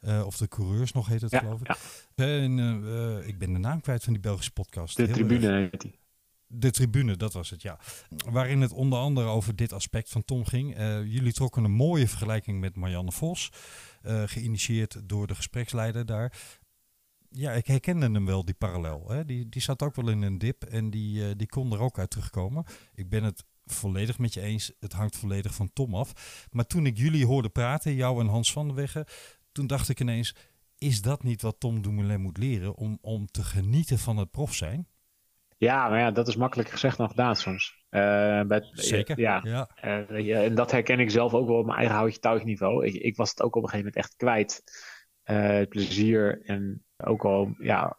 [0.00, 1.66] Uh, of de coureurs nog heet het ja, geloof ik.
[1.66, 1.76] Ja.
[2.24, 4.96] En, uh, ik ben de naam kwijt van die Belgische podcast.
[4.96, 5.70] De Heel tribune erg.
[5.70, 5.98] heet die.
[6.46, 7.78] De tribune, dat was het, ja.
[8.30, 10.78] Waarin het onder andere over dit aspect van Tom ging.
[10.78, 13.52] Uh, jullie trokken een mooie vergelijking met Marianne Vos.
[14.02, 16.32] geïnitieerd door de gespreksleider daar.
[17.30, 19.08] Ja, ik herkende hem wel, die parallel.
[19.08, 19.24] Hè?
[19.24, 22.10] Die, die zat ook wel in een dip en die, die kon er ook uit
[22.10, 22.64] terugkomen.
[22.94, 24.72] Ik ben het volledig met je eens.
[24.80, 26.46] Het hangt volledig van Tom af.
[26.50, 29.06] Maar toen ik jullie hoorde praten, jou en Hans van der Wegge,
[29.56, 30.34] toen dacht ik ineens:
[30.78, 34.54] is dat niet wat Tom Dumoulin moet leren om, om te genieten van het prof
[34.54, 34.88] zijn?
[35.58, 37.84] Ja, maar ja, dat is makkelijker gezegd dan gedaan soms.
[37.90, 39.20] Uh, bij, Zeker.
[39.20, 39.40] Ja.
[39.44, 39.68] ja.
[39.84, 40.42] Uh, ja.
[40.42, 42.86] En dat herken ik zelf ook wel op mijn eigen houtje touwtje niveau.
[42.86, 44.62] Ik, ik, was het ook op een gegeven moment echt kwijt.
[45.24, 47.94] Uh, het plezier en ook al ja,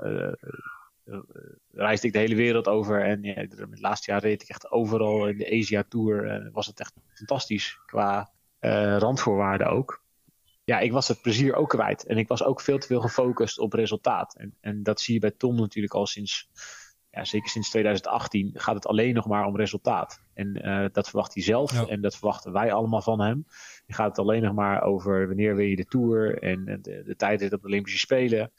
[1.71, 3.05] reisde ik de hele wereld over.
[3.05, 6.27] En ja, het laatste jaar reed ik echt overal in de Asia Tour.
[6.27, 8.31] En was het echt fantastisch qua
[8.97, 10.05] randvoorwaarden ook.
[10.67, 12.05] Ja, ik was het plezier ook kwijt.
[12.05, 14.35] En ik was ook veel te veel gefocust op resultaat.
[14.35, 16.49] En, en dat zie je bij Tom natuurlijk al sinds,
[17.11, 20.21] ja, zeker sinds 2018, gaat het alleen nog maar om resultaat.
[20.33, 21.85] En uh, dat verwacht hij zelf Ja.
[21.85, 23.45] en dat verwachten wij allemaal van hem.
[23.85, 27.15] Dan gaat het alleen nog maar over wanneer wil je de Tour en de, de
[27.15, 28.51] tijdrit op de Olympische Spelen.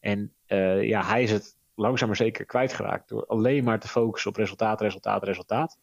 [0.00, 4.30] En uh, ja, hij is het langzaam maar zeker kwijtgeraakt door alleen maar te focussen
[4.30, 5.78] op resultaat, resultaat, resultaat.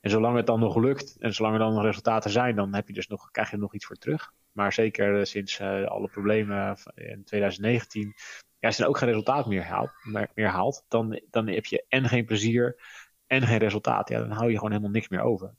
[0.00, 2.88] En zolang het dan nog lukt en zolang er dan nog resultaten zijn, dan heb
[2.88, 4.32] je dus nog, krijg je er nog iets voor terug.
[4.52, 8.14] Maar zeker uh, sinds uh, alle problemen in 2019,
[8.58, 9.90] ja, als je er ook geen resultaat meer haalt,
[10.34, 12.80] meer haalt dan, dan heb je en geen plezier
[13.26, 14.08] en geen resultaat.
[14.08, 15.54] Ja, dan hou je gewoon helemaal niks meer over.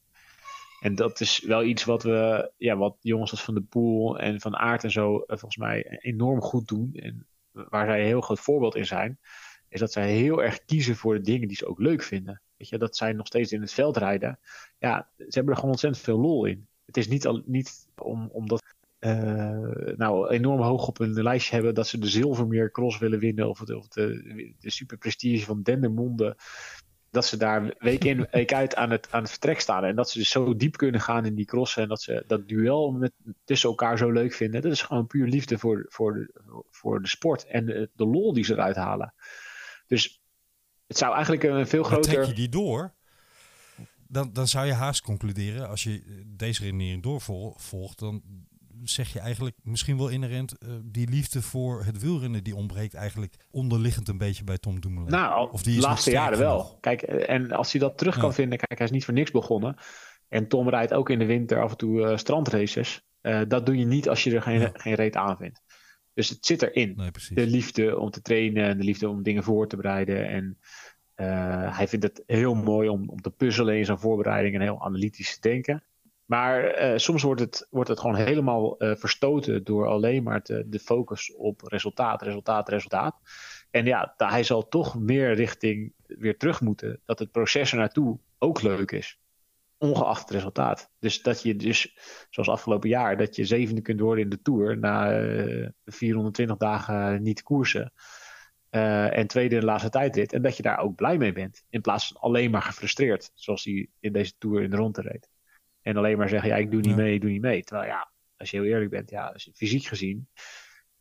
[0.82, 4.42] En dat is wel iets wat we, ja, wat jongens als Van de Poel en
[4.42, 6.94] Van Aert en zo, uh, volgens mij enorm goed doen.
[6.94, 9.20] En waar zij een heel groot voorbeeld in zijn,
[9.70, 12.42] is dat zij heel erg kiezen voor de dingen die ze ook leuk vinden.
[12.58, 14.40] Weet je, dat zij nog steeds in het veld rijden.
[14.78, 16.68] Ja, ze hebben er gewoon ontzettend veel lol in.
[16.86, 18.64] Het is niet, al, niet om, omdat
[19.96, 23.60] nou enorm hoog op hun lijstje hebben dat ze de Zilvermeer Cross willen winnen of,
[23.60, 26.38] de, of de, de super prestige van Dendermonde.
[27.10, 29.84] Dat ze daar week in, week uit aan het, aan het vertrek staan.
[29.84, 31.84] En dat ze dus zo diep kunnen gaan in die crossen.
[31.84, 33.12] En dat ze dat duel met,
[33.44, 34.62] tussen elkaar zo leuk vinden.
[34.62, 37.46] Dat is gewoon puur liefde voor, voor, de, voor de sport.
[37.46, 39.14] En de, de lol die ze eruit halen.
[39.88, 40.22] Dus
[40.88, 42.14] het zou eigenlijk een veel groter...
[42.14, 42.94] Maar trek je die door,
[44.08, 45.70] dan, dan zou je haast concluderen...
[45.70, 48.00] als je deze redenering doorvolgt...
[48.00, 48.24] dan
[48.84, 50.56] zeg je eigenlijk misschien wel inherent...
[50.60, 52.44] Uh, die liefde voor het wielrennen...
[52.44, 55.12] die ontbreekt eigenlijk onderliggend een beetje bij Tom Dumoulin.
[55.12, 56.78] Nou, of die de laatste jaren wel.
[56.82, 58.22] Kijk, en als hij dat terug ja.
[58.22, 58.58] kan vinden...
[58.58, 59.76] Kijk, hij is niet voor niks begonnen.
[60.28, 63.06] En Tom rijdt ook in de winter af en toe uh, strandraces.
[63.22, 64.70] Uh, dat doe je niet als je er geen, ja.
[64.74, 65.62] geen reet aan vindt.
[66.14, 66.94] Dus het zit erin.
[66.96, 70.28] Nee, de liefde om te trainen en de liefde om dingen voor te bereiden.
[70.28, 70.58] En
[71.72, 75.34] hij vindt het heel mooi om, om te puzzelen in zijn voorbereiding en heel analytisch
[75.40, 75.84] te denken.
[76.32, 80.80] Maar uh, soms wordt het, wordt het gewoon helemaal uh, verstoten door alleen maar de
[80.84, 83.16] focus op resultaat, resultaat, resultaat.
[83.72, 87.02] En ja, hij zal toch meer richting weer terug moeten.
[87.06, 89.20] Dat het proces er naartoe ook leuk is
[89.78, 90.92] ongeacht het resultaat.
[91.00, 91.98] Dus dat je dus,
[92.30, 97.22] zoals afgelopen jaar, dat je zevende kunt worden in de Tour na uh, 420 dagen
[97.24, 97.94] niet koersen.
[98.70, 100.34] En tweede in de laatste tijdrit.
[100.34, 101.64] En dat je daar ook blij mee bent.
[101.70, 105.30] In plaats van alleen maar gefrustreerd, zoals hij in deze Tour in de ronde reed.
[105.82, 107.64] En alleen maar zeggen, ja, ik doe niet mee, ik doe niet mee.
[107.64, 110.28] Terwijl ja, als je heel eerlijk bent, ja, je fysiek gezien,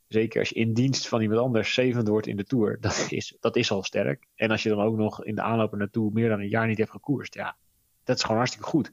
[0.06, 3.36] zeker als je in dienst van iemand anders zevende wordt in de Tour, dat is,
[3.40, 4.26] dat is al sterk.
[4.34, 6.78] En als je dan ook nog in de aanloop naartoe meer dan een jaar niet
[6.78, 7.56] hebt gekoerst, ja,
[8.04, 8.92] dat is gewoon hartstikke goed.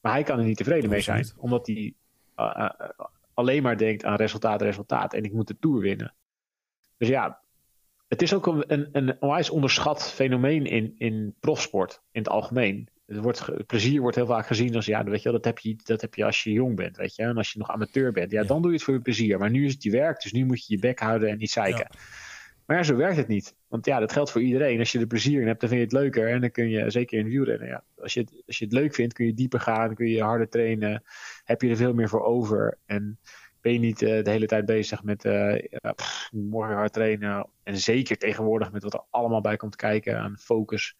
[0.00, 1.94] Maar hij kan er niet tevreden mee zijn, omdat hij
[2.36, 2.90] uh, uh,
[3.34, 5.14] alleen maar denkt aan resultaat, resultaat.
[5.14, 6.14] En ik moet de Tour winnen.
[6.96, 7.40] Dus ja,
[8.08, 12.88] het is ook een, een, een onwijs onderschat fenomeen in, in profsport in het algemeen.
[13.10, 16.00] Het wordt, plezier wordt heel vaak gezien als, ja, weet je, dat, heb je, dat
[16.00, 17.22] heb je als je jong bent, weet je.
[17.22, 19.38] En als je nog amateur bent, ja, dan doe je het voor je plezier.
[19.38, 21.50] Maar nu is het je werk, dus nu moet je je bek houden en niet
[21.50, 21.86] zeiken.
[21.90, 21.98] Ja.
[22.66, 23.54] Maar ja, zo werkt het niet.
[23.68, 24.78] Want ja, dat geldt voor iedereen.
[24.78, 26.28] Als je er plezier in hebt, dan vind je het leuker.
[26.28, 28.94] En dan kun je, zeker in wielrennen, ja, als, je het, als je het leuk
[28.94, 31.02] vindt, kun je dieper gaan, kun je harder trainen.
[31.44, 32.78] Heb je er veel meer voor over.
[32.86, 33.18] En
[33.60, 35.54] ben je niet uh, de hele tijd bezig met uh,
[35.94, 37.48] pff, morgen hard trainen.
[37.62, 40.96] En zeker tegenwoordig met wat er allemaal bij komt kijken aan focus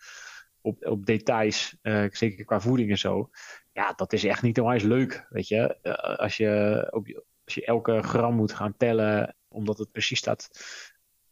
[0.61, 3.31] op, op details, uh, zeker qua voeding en zo.
[3.73, 5.83] Ja, dat is echt niet onwijs leuk, weet je.
[6.19, 10.51] als, je op, als je elke gram moet gaan tellen, omdat het precies staat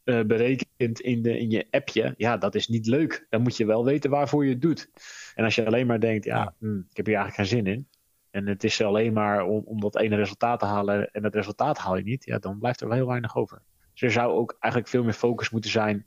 [0.05, 2.15] berekend in, de, in je appje.
[2.17, 3.27] Ja, dat is niet leuk.
[3.29, 4.91] Dan moet je wel weten waarvoor je het doet.
[5.35, 6.55] En als je alleen maar denkt, ja, ja.
[6.59, 7.89] Hm, ik heb hier eigenlijk geen zin in
[8.31, 11.79] en het is alleen maar om, om dat ene resultaat te halen en het resultaat
[11.79, 13.63] haal je niet, ja, dan blijft er wel heel weinig over.
[13.93, 16.07] Dus er zou ook eigenlijk veel meer focus moeten zijn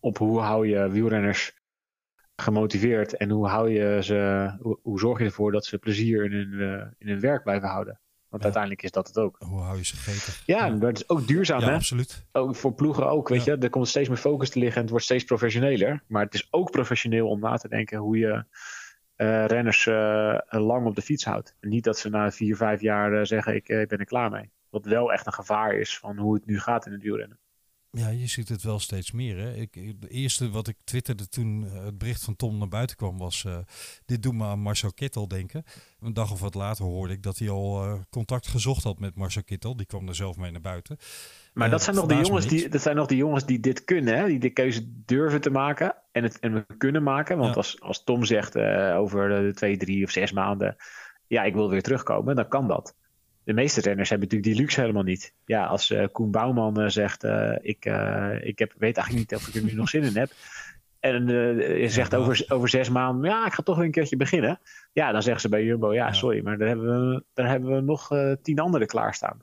[0.00, 1.52] op hoe hou je wielrenners
[2.36, 6.32] gemotiveerd en hoe, hou je ze, hoe, hoe zorg je ervoor dat ze plezier in
[6.32, 7.98] hun, uh, in hun werk blijven houden.
[8.28, 8.52] Want ja.
[8.52, 9.36] uiteindelijk is dat het ook.
[9.38, 10.42] Hoe hou je ze gretig?
[10.46, 11.74] Ja, dat is ook duurzaam, ja, hè?
[11.74, 12.26] absoluut.
[12.32, 13.56] Ook voor ploegen ook, weet je.
[13.56, 16.02] Er komt steeds meer focus te liggen en het wordt steeds professioneler.
[16.06, 18.44] Maar het is ook professioneel om na te denken hoe je
[19.16, 21.56] uh, renners uh, lang op de fiets houdt.
[21.60, 24.50] En niet dat ze na vier, vijf jaar zeggen ik, ik ben er klaar mee.
[24.70, 27.38] Wat wel echt een gevaar is van hoe het nu gaat in het wielrennen.
[27.96, 29.38] Ja, je ziet het wel steeds meer.
[29.38, 29.54] Hè?
[29.54, 33.46] Ik, de eerste wat ik twitterde toen het bericht van Tom naar buiten kwam was...
[34.06, 35.64] dit doet me aan Marcel Kittel denken.
[36.00, 39.42] Een dag of wat later hoorde ik dat hij al contact gezocht had met Marcel
[39.42, 39.76] Kittel.
[39.76, 40.96] Die kwam er zelf mee naar buiten.
[41.52, 44.16] Maar dat zijn, nog de jongens die, dat zijn nog de jongens die dit kunnen,
[44.16, 44.26] hè?
[44.26, 47.36] die de keuze durven te maken en het en we kunnen maken.
[47.36, 47.56] Want ja.
[47.56, 48.56] als, als Tom zegt
[48.96, 50.76] over de twee, drie of zes maanden,
[51.26, 52.94] ja, ik wil weer terugkomen, dan kan dat.
[53.44, 55.34] De meeste renners hebben natuurlijk die luxe helemaal niet.
[55.44, 57.24] Ja, als uh, Koen Bouwman uh, zegt,
[57.60, 57.84] ik,
[58.42, 60.30] ik heb, weet eigenlijk niet of ik er nu nog zin in heb.
[61.00, 61.26] En
[61.80, 64.60] je zegt over, over zes maanden, ja, ik ga toch weer een keertje beginnen.
[64.92, 66.12] Ja, dan zeggen ze bij Jumbo, ja, ja.
[66.12, 68.10] sorry, maar daar hebben we, daar hebben we nog
[68.42, 69.38] tien anderen klaarstaan.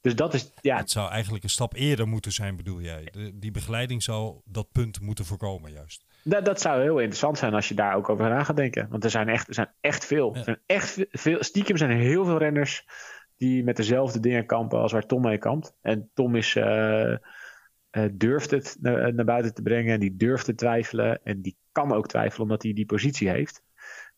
[0.00, 0.76] Dus dat is, ja.
[0.76, 3.08] Het zou eigenlijk een stap eerder moeten zijn, bedoel jij?
[3.12, 6.04] De, die begeleiding zou dat punt moeten voorkomen, juist.
[6.22, 8.88] Dat, dat zou heel interessant zijn als je daar ook over na gaat denken.
[8.90, 10.30] Want er zijn echt, er zijn echt veel.
[10.32, 10.38] Ja.
[10.38, 11.42] Er zijn echt veel.
[11.42, 12.86] Stiekem zijn er heel veel renners
[13.36, 15.74] die met dezelfde dingen kampen als waar Tom mee kampt.
[15.80, 16.64] En Tom is, uh,
[17.10, 17.16] uh,
[18.12, 19.94] durft het naar, naar, buiten te brengen.
[19.94, 21.20] En die durft te twijfelen.
[21.24, 23.62] En die kan ook twijfelen omdat hij die positie heeft.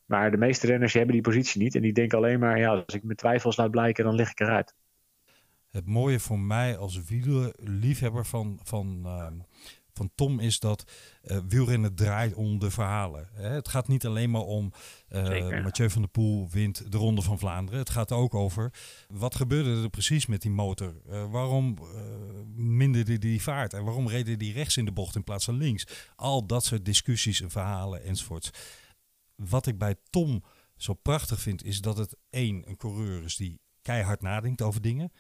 [0.04, 1.74] Maar de meeste renners hebben die positie niet.
[1.74, 4.40] En die denken alleen maar, ja, als ik mijn twijfels laat blijken, dan lig ik
[4.40, 4.74] eruit
[5.70, 9.26] het mooie voor mij als wielerliefhebber van, van, uh,
[9.94, 13.28] van Tom is dat uh, wielrennen draait om de verhalen.
[13.32, 13.48] Hè?
[13.48, 14.72] Het gaat niet alleen maar om
[15.08, 17.78] uh, Mathieu van der Poel wint de Ronde van Vlaanderen.
[17.80, 18.72] Het gaat ook over
[19.08, 20.94] wat gebeurde er precies met die motor.
[21.08, 21.78] Uh, waarom
[22.54, 25.86] minderde die vaart en waarom reden die rechts in de bocht in plaats van links.
[26.16, 28.50] Al dat soort discussies en verhalen enzovoorts.
[29.34, 30.42] Wat ik bij Tom
[30.76, 35.12] zo prachtig vind is dat het één, een coureur is die keihard nadenkt over dingen.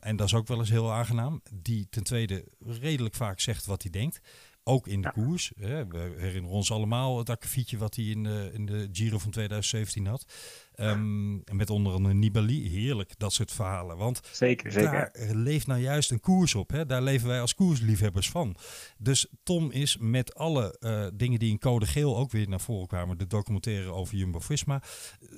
[0.00, 1.42] En dat is ook wel eens heel aangenaam.
[1.52, 4.20] Die ten tweede redelijk vaak zegt wat hij denkt.
[4.68, 5.22] Ook in de ja.
[5.22, 5.52] koers.
[5.60, 5.86] Hè.
[5.86, 10.06] We herinneren ons allemaal het akkefietje wat hij in de, in de Giro van 2017
[10.06, 10.26] had.
[10.76, 12.68] Um, met onder andere Nibali.
[12.68, 13.96] Heerlijk, dat soort verhalen.
[13.96, 14.90] Want zeker, zeker.
[14.90, 16.70] daar leeft nou juist een koers op.
[16.70, 16.86] Hè.
[16.86, 18.56] Daar leven wij als koersliefhebbers van.
[18.98, 22.86] Dus Tom is met alle uh, dingen die in code geel ook weer naar voren
[22.86, 23.18] kwamen.
[23.18, 24.82] De documentaire over Jumbo-Visma.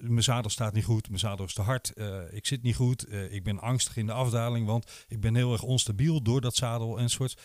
[0.00, 1.08] Mijn zadel staat niet goed.
[1.08, 1.92] Mijn zadel is te hard.
[1.94, 3.08] Uh, ik zit niet goed.
[3.08, 4.66] Uh, ik ben angstig in de afdaling.
[4.66, 7.40] Want ik ben heel erg onstabiel door dat zadel enzovoort.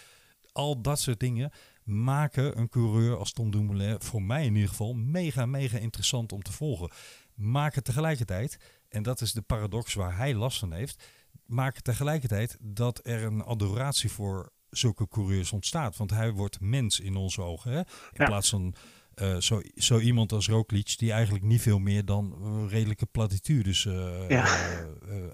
[0.51, 1.51] Al dat soort dingen
[1.86, 6.41] maken een coureur als Tom Dumoulin voor mij in ieder geval mega, mega interessant om
[6.41, 6.91] te volgen.
[7.36, 8.57] Maken tegelijkertijd,
[8.89, 11.07] en dat is de paradox waar hij last van heeft,
[11.45, 15.97] maken tegelijkertijd dat er een adoratie voor zulke coureurs ontstaat.
[15.97, 17.71] Want hij wordt mens in onze ogen.
[17.71, 17.77] Hè?
[17.77, 18.25] In ja.
[18.25, 18.75] plaats van
[19.15, 24.29] uh, zo, zo, iemand als Roglic die eigenlijk niet veel meer dan redelijke platitudes uh,
[24.29, 24.45] ja.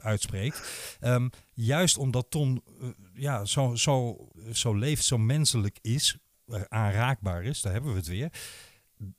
[0.01, 0.69] uitspreekt.
[1.01, 2.63] Um, juist omdat Tom
[3.13, 6.17] ja, zo, zo, zo leeft, zo menselijk is,
[6.67, 8.29] aanraakbaar is, daar hebben we het weer.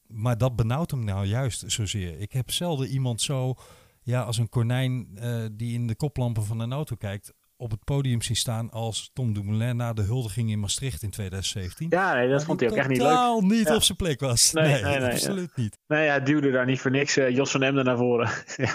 [0.06, 2.20] Maar dat benauwt hem nou juist zozeer.
[2.20, 3.54] Ik heb zelden iemand zo,
[4.02, 7.84] ja, als een konijn uh, die in de koplampen van een auto kijkt, op het
[7.84, 11.86] podium zien staan als Tom Dumoulin na de huldiging in Maastricht in 2017.
[11.90, 13.08] Ja, nee, dat vond hij ook echt niet leuk.
[13.08, 13.74] Totaal niet ja.
[13.74, 14.52] op zijn plek was.
[14.52, 15.62] Nee, nee, nee, nee absoluut ja.
[15.62, 15.78] niet.
[15.86, 18.30] Nee, hij duwde daar niet voor niks uh, Jos van Emden naar voren.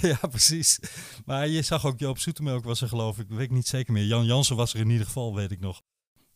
[0.00, 0.80] Ja, precies.
[1.24, 4.04] Maar je zag ook Joop Zoetemelk was er geloof ik, weet ik niet zeker meer.
[4.04, 5.82] Jan Jansen was er in ieder geval, weet ik nog.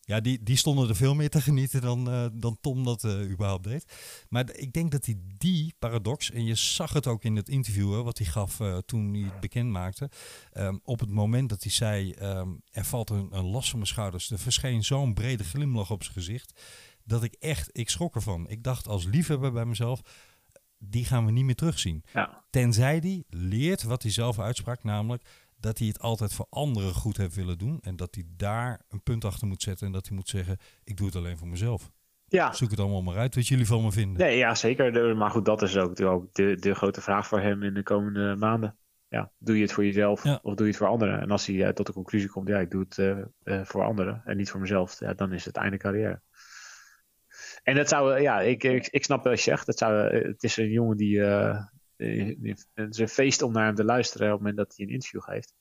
[0.06, 3.30] Ja, die, die stonden er veel meer te genieten dan, uh, dan Tom dat uh,
[3.30, 3.92] überhaupt deed.
[4.28, 8.02] Maar ik denk dat hij die paradox, en je zag het ook in het interview
[8.02, 10.10] wat hij gaf uh, toen hij het bekend maakte.
[10.52, 13.90] Um, op het moment dat hij zei, um, er valt een, een last van mijn
[13.90, 14.30] schouders.
[14.30, 16.60] Er verscheen zo'n brede glimlach op zijn gezicht.
[17.04, 18.48] Dat ik echt, ik schrok ervan.
[18.48, 20.00] Ik dacht als liefhebber bij mezelf,
[20.78, 22.04] die gaan we niet meer terugzien.
[22.12, 22.44] Ja.
[22.50, 25.22] Tenzij die leert wat hij zelf uitsprak, namelijk
[25.64, 27.78] dat hij het altijd voor anderen goed heeft willen doen.
[27.82, 29.86] En dat hij daar een punt achter moet zetten.
[29.86, 31.90] En dat hij moet zeggen, ik doe het alleen voor mezelf.
[32.26, 32.52] Ja.
[32.52, 34.22] Zoek het allemaal maar uit wat jullie van me vinden.
[34.26, 35.16] Nee, ja, zeker.
[35.16, 38.76] Maar goed, dat is ook, de, de grote vraag voor hem in de komende maanden.
[39.08, 40.40] Ja, doe je het voor jezelf Ja.
[40.42, 41.20] of doe je het voor anderen?
[41.20, 43.84] En als hij uh, tot de conclusie komt, ja, ik doe het uh, uh, voor
[43.84, 46.20] anderen en niet voor mezelf, ja, dan is het einde carrière.
[47.62, 49.66] En dat zou, ja, ik, ik, ik snap wat je zegt.
[49.66, 51.20] Dat zou, het is een jongen die,
[51.96, 54.92] het is een feest om naar hem te luisteren op het moment dat hij een
[54.92, 55.54] interview geeft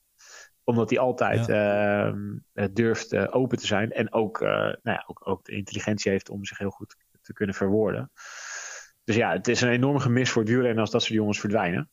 [0.63, 2.13] omdat hij altijd ja.
[2.53, 3.91] uh, durft uh, open te zijn.
[3.91, 7.34] En ook, uh, nou ja, ook, ook, de intelligentie heeft om zich heel goed te
[7.34, 8.11] kunnen verwoorden.
[9.03, 11.89] Dus ja, het is een enorm gemis voor het wielrennen als dat soort jongens verdwijnen.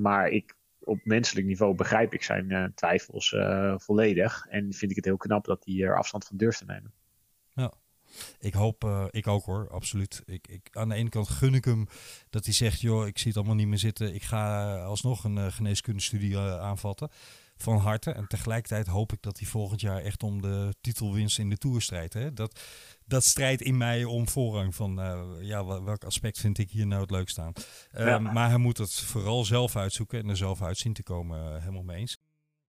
[0.00, 3.36] maar ik, op menselijk niveau begrijp ik zijn twijfels
[3.76, 4.46] volledig.
[4.48, 6.92] En vind ik het heel knap dat hij er afstand van durft te nemen.
[8.38, 10.22] Ik hoop, uh, ik ook hoor, absoluut.
[10.26, 11.88] Ik, ik, aan de ene kant gun ik hem
[12.30, 14.14] dat hij zegt, joh, ik zie het allemaal niet meer zitten.
[14.14, 17.10] Ik ga alsnog een uh, geneeskundestudie aanvatten
[17.62, 18.10] van harte.
[18.10, 21.80] En tegelijkertijd hoop ik dat hij volgend jaar echt om de titelwinst in de Tour
[21.80, 22.14] strijdt.
[22.14, 22.32] Hè?
[22.32, 22.60] Dat,
[23.06, 27.00] dat strijdt in mij om voorrang van uh, ja, welk aspect vind ik hier nou
[27.00, 27.52] het leukst aan.
[27.94, 28.18] Uh, ja.
[28.18, 31.58] Maar hij moet het vooral zelf uitzoeken en er zelf uit zien te komen, uh,
[31.58, 32.18] helemaal mee eens.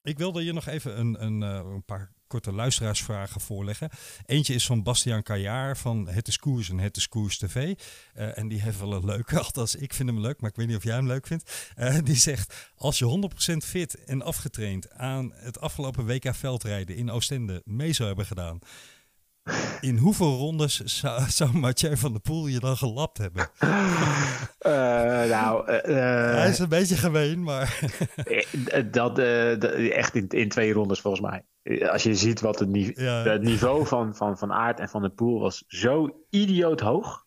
[0.03, 3.89] Ik wilde je nog even een, een, een paar korte luisteraarsvragen voorleggen.
[4.25, 7.07] Eentje is van Bastiaan Kajaar van Het is en Het is
[7.38, 7.55] TV.
[7.55, 10.67] Uh, en die heeft wel een leuke, althans ik vind hem leuk, maar ik weet
[10.67, 11.73] niet of jij hem leuk vindt.
[11.77, 17.11] Uh, die zegt, als je 100% fit en afgetraind aan het afgelopen WK veldrijden in
[17.11, 18.59] Oostende mee zou hebben gedaan...
[19.81, 23.49] In hoeveel rondes zou, zou Mathieu van der Poel je dan gelapt hebben?
[23.59, 27.79] Uh, nou, uh, hij is een beetje gemeen, maar.
[28.91, 31.45] dat, uh, echt in, in twee rondes volgens mij.
[31.87, 33.23] Als je ziet wat het, niveau, ja.
[33.23, 37.25] het niveau van, van, van Aert en van der Poel was zo idioot hoog.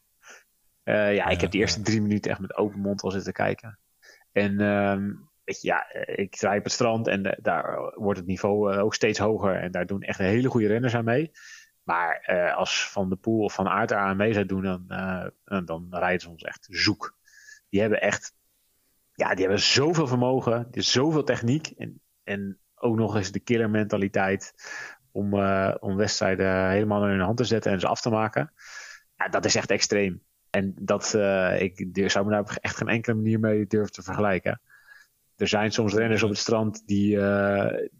[0.84, 3.78] ja, ik ja, heb die eerste drie minuten echt met open mond al zitten kijken.
[4.32, 8.76] En um, weet je, ja, ik draai op het strand en daar wordt het niveau
[8.76, 9.54] ook steeds hoger.
[9.54, 11.30] En daar doen echt hele goede renners aan mee.
[11.82, 15.26] Maar uh, als Van de Poel of Van Aert eraan mee zou doen, dan, uh,
[15.64, 17.16] dan rijden ze ons echt zoek.
[17.68, 18.34] Die hebben echt,
[19.14, 23.70] ja, die hebben zoveel vermogen, die zoveel techniek en, en ook nog eens de killer
[23.70, 24.54] mentaliteit
[25.12, 28.52] om, uh, om wedstrijden helemaal in hun hand te zetten en ze af te maken.
[29.16, 30.22] Ja, dat is echt extreem.
[30.50, 31.14] En dat,
[31.58, 34.60] ik zou me daar op echt geen enkele manier mee durven te vergelijken.
[35.36, 37.18] Er zijn soms renners op het strand die,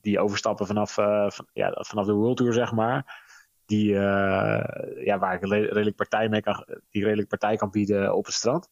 [0.00, 3.21] die overstappen vanaf, van, ja, vanaf de World Tour, zeg maar
[3.66, 4.64] die, uh,
[5.04, 8.68] ja, waar ik redelijk partij mee kan, die redelijk partij kan bieden op het strand.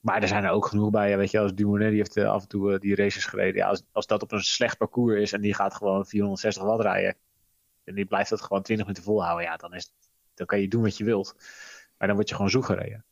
[0.00, 1.16] Maar er zijn er ook genoeg bij.
[1.16, 3.54] Weet je, als Dumoulin die heeft uh, af en toe uh, die races gereden.
[3.54, 6.82] Ja, als, als dat op een slecht parcours is en die gaat gewoon 460 watt
[6.82, 7.16] rijden.
[7.84, 9.46] En die blijft dat gewoon 20 minuten volhouden.
[9.46, 9.92] Ja, dan, is,
[10.34, 11.34] dan kan je doen wat je wilt.
[11.98, 13.04] Maar dan word je gewoon zoek gereden.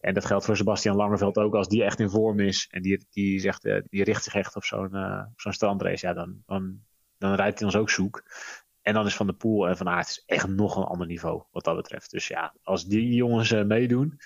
[0.00, 1.54] En dat geldt voor Sebastian Langerveld ook.
[1.54, 4.64] Als die echt in vorm is en die, die, zegt, die richt zich echt op
[4.64, 4.90] zo'n
[5.36, 6.06] zo'n strandrace.
[6.06, 6.80] Ja, dan, dan,
[7.18, 8.22] dan rijdt hij ons ook zoek.
[8.90, 11.64] En dan is Van de Poel en Van Aert echt nog een ander niveau wat
[11.64, 12.10] dat betreft.
[12.10, 14.20] Dus ja, als die jongens uh, meedoen.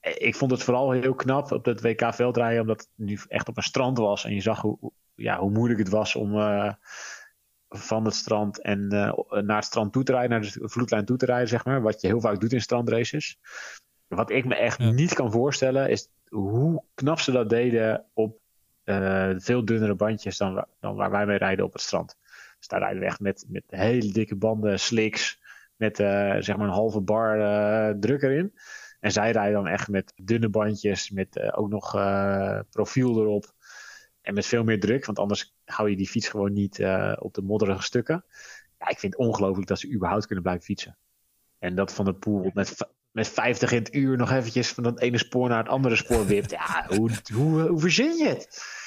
[0.00, 3.56] Ik vond het vooral heel knap op dat WK veldrijden, omdat het nu echt op
[3.56, 4.24] een strand was.
[4.24, 6.72] En je zag hoe, ja, hoe moeilijk het was om uh,
[7.68, 9.12] van het strand en uh,
[9.42, 11.82] naar het strand toe te rijden, naar de vloedlijn toe te rijden, zeg maar.
[11.82, 13.38] Wat je heel vaak doet in strandraces.
[14.06, 14.90] Wat ik me echt ja.
[14.90, 18.40] niet kan voorstellen, is hoe knap ze dat deden op
[19.38, 22.16] veel dunnere bandjes dan, dan waar wij mee rijden op het strand.
[22.62, 25.40] Dus daar rijden we echt met, met hele dikke banden, slicks,
[25.76, 28.52] met uh, zeg maar een halve bar uh, druk erin.
[29.00, 31.90] En zij rijden dan echt met dunne bandjes, met uh, ook nog
[32.70, 33.54] profiel erop.
[34.20, 36.84] En met veel meer druk, want anders hou je die fiets gewoon niet
[37.18, 38.24] op de modderige stukken.
[38.78, 40.96] Ja, ik vind het ongelooflijk dat ze überhaupt kunnen blijven fietsen.
[41.58, 42.76] En dat Van de Poel met,
[43.10, 46.26] met 50 in het uur nog eventjes van dat ene spoor naar het andere spoor
[46.26, 46.50] wipt.
[46.50, 48.80] Ja, hoe, hoe, hoe verzin je het?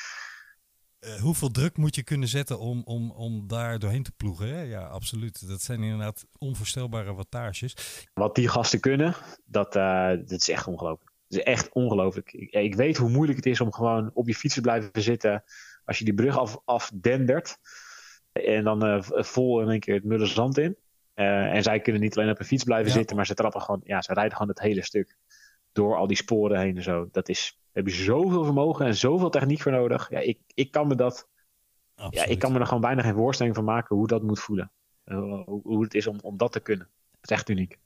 [1.06, 4.48] Uh, hoeveel druk moet je kunnen zetten om, om, om daar doorheen te ploegen?
[4.48, 4.62] Hè?
[4.62, 5.48] Ja, absoluut.
[5.48, 7.76] Dat zijn inderdaad onvoorstelbare wattages.
[8.14, 11.12] Wat die gasten kunnen, dat, uh, dat is echt ongelooflijk.
[11.28, 12.34] Dat is echt ongelooflijk.
[12.34, 15.44] Ik, ik, weet hoe moeilijk het is om gewoon op je fiets te blijven zitten.
[15.86, 17.58] Als je die brug af, afdendert.
[18.32, 20.78] En dan uh, vol in één keer het mulle zand in.
[21.14, 22.98] en zij kunnen niet alleen op een fiets blijven ja.
[22.98, 25.18] zitten, maar ze trappen gewoon, ja, ze rijden gewoon het hele stuk.
[25.76, 27.10] Door al die sporen heen en zo.
[27.12, 30.10] Dat is, daar heb je zoveel vermogen en zoveel techniek voor nodig.
[30.10, 31.28] Ja, ik, ik kan me dat,
[32.10, 34.72] ja, ik kan me er gewoon bijna geen voorstelling van maken hoe dat moet voelen.
[35.04, 36.90] Eh, hoe, hoe het is om, om dat te kunnen.
[37.22, 37.78] Het is echt uniek.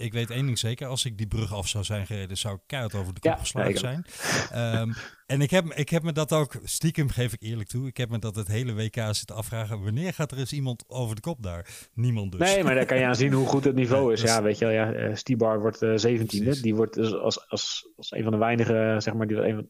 [0.00, 2.60] Ik weet één ding zeker, als ik die brug af zou zijn gereden, zou ik
[2.66, 4.04] keihard over de kop Ja, geslagen zijn.
[4.52, 4.92] Ehm,
[5.26, 8.10] en ik heb, ik heb me dat ook, stiekem geef ik eerlijk toe, ik heb
[8.10, 11.42] me dat het hele WK zitten afvragen, wanneer gaat er eens iemand over de kop
[11.42, 11.66] daar?
[11.94, 12.40] Niemand dus.
[12.40, 14.22] Nee, maar daar kan je aan zien hoe goed het niveau is.
[14.22, 14.74] is- Ja, weet je wel.
[14.74, 16.26] Ja, eh, Stibar wordt eh, 17e.
[16.26, 16.62] Precies.
[16.62, 19.68] Die wordt dus als, als, als een van de weinige, zeg maar, die een van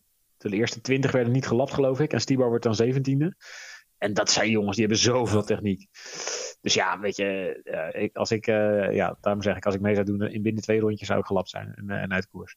[0.50, 2.12] de eerste 20 werden niet gelapt, geloof ik.
[2.12, 3.36] En Stibar wordt dan 17e.
[3.98, 5.88] En dat zijn jongens, die hebben zoveel techniek.
[6.60, 9.80] Dus ja, weet je, eh, ik, als ik, eh, ja, daarom zeg ik, als ik
[9.80, 12.28] mee zou doen, in binnen twee rondjes zou ik gelapt zijn en, eh, en uit
[12.28, 12.56] koers.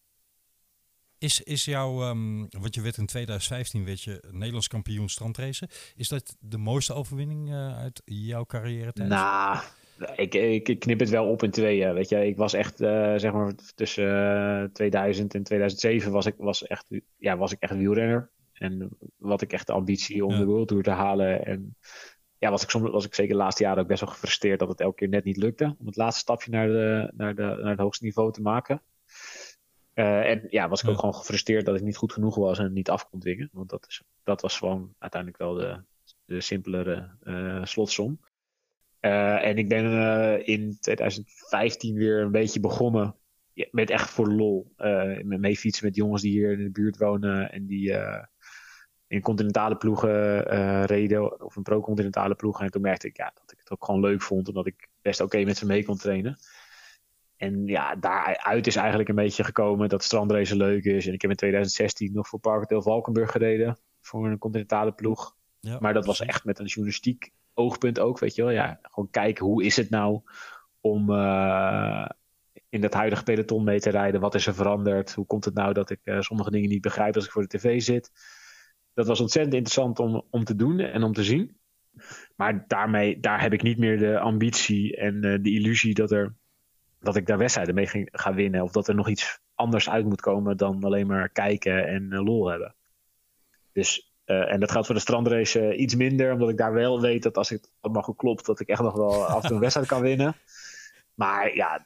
[1.17, 5.67] Is, is jouw, ehm, want je werd in 2015 werd je Nederlands kampioen strandracen.
[5.95, 8.91] Is dat de mooiste overwinning uit jouw carrière?
[8.93, 9.59] Nou,
[10.15, 11.93] ik, ik, ik knip het wel op in tweeën.
[11.93, 12.77] Weet je, ik was echt,
[13.17, 16.85] zeg maar, tussen eh, 2000 en 2007 was ik, was, echt,
[17.17, 18.31] ja, was ik echt wielrenner.
[18.53, 20.37] En wat ik echt de ambitie om Ja.
[20.37, 21.45] de World Tour te halen.
[21.45, 21.77] En
[22.43, 24.67] ja, was ik, soms, was ik zeker de laatste jaren ook best wel gefrustreerd dat
[24.67, 25.75] het elke keer net niet lukte.
[25.79, 28.81] Om het laatste stapje naar, de, naar, de, naar het hoogste niveau te maken.
[29.93, 30.99] Eh, en ja, was ik ook Ja.
[30.99, 33.49] gewoon gefrustreerd dat ik niet goed genoeg was en het niet af kon dwingen.
[33.51, 35.81] Want dat, is, dat was gewoon uiteindelijk wel de,
[36.25, 38.19] de simpelere eh, slotsom.
[38.99, 43.15] Eh, en ik ben in 2015 weer een beetje begonnen.
[43.71, 44.73] Met echt voor lol.
[45.23, 47.51] met mee fietsen met jongens die hier in de buurt wonen.
[47.51, 47.93] En die
[49.13, 51.45] in continentale ploegen eh, reden.
[51.45, 52.61] Of een pro-continentale ploeg.
[52.61, 54.47] En toen merkte ik ja, dat ik het ook gewoon leuk vond.
[54.47, 56.37] Omdat ik best oké met ze mee kon trainen.
[57.35, 61.07] En ja, daaruit is eigenlijk een beetje gekomen dat strandrace leuk is.
[61.07, 63.77] En ik heb in 2016 nog voor Parkhotel Valkenburg gereden.
[64.01, 65.35] Voor een continentale ploeg.
[65.59, 68.51] Ja, Maar dat was echt met een journalistiek oogpunt ook, weet je wel.
[68.51, 70.21] Ja, gewoon kijken hoe is het nou
[70.81, 72.09] om eh,
[72.69, 74.21] in dat huidige peloton mee te rijden.
[74.21, 75.13] Wat is er veranderd?
[75.13, 77.57] Hoe komt het nou dat ik eh, sommige dingen niet begrijp als ik voor de
[77.57, 78.11] tv zit?
[78.93, 81.57] Dat was ontzettend interessant om, om te doen en om te zien.
[82.35, 86.33] Maar daarmee, daar heb ik niet meer de ambitie en eh, de illusie dat, er,
[86.99, 88.61] dat ik daar wedstrijden mee ging, ga winnen.
[88.61, 92.23] Of dat er nog iets anders uit moet komen dan alleen maar kijken en eh,
[92.23, 92.75] lol hebben.
[93.71, 97.23] Dus eh, en dat gaat voor de strandrace iets minder, omdat ik daar wel weet
[97.23, 99.55] dat als ik het allemaal goed klopt, dat ik echt nog wel af en toe
[99.55, 100.35] een wedstrijd kan winnen.
[101.13, 101.85] Maar ja,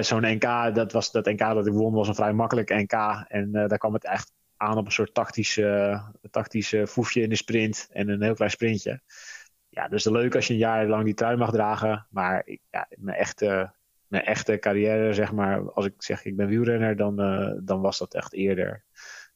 [0.00, 2.92] zo'n NK, dat, was, dat NK dat ik won, was een vrij makkelijk NK.
[3.28, 4.32] En daar kwam het echt
[4.64, 8.34] aan op een soort tactisch, eh, tactisch eh, foefje in de sprint en een heel
[8.34, 9.00] klein sprintje.
[9.74, 12.06] Ja, dus leuk als je een jaar lang die trui mag dragen.
[12.10, 13.72] Maar ja, mijn, echte,
[14.06, 17.98] mijn echte carrière, zeg maar, als ik zeg ik ben wielrenner, dan, eh, dan was
[17.98, 18.84] dat echt eerder.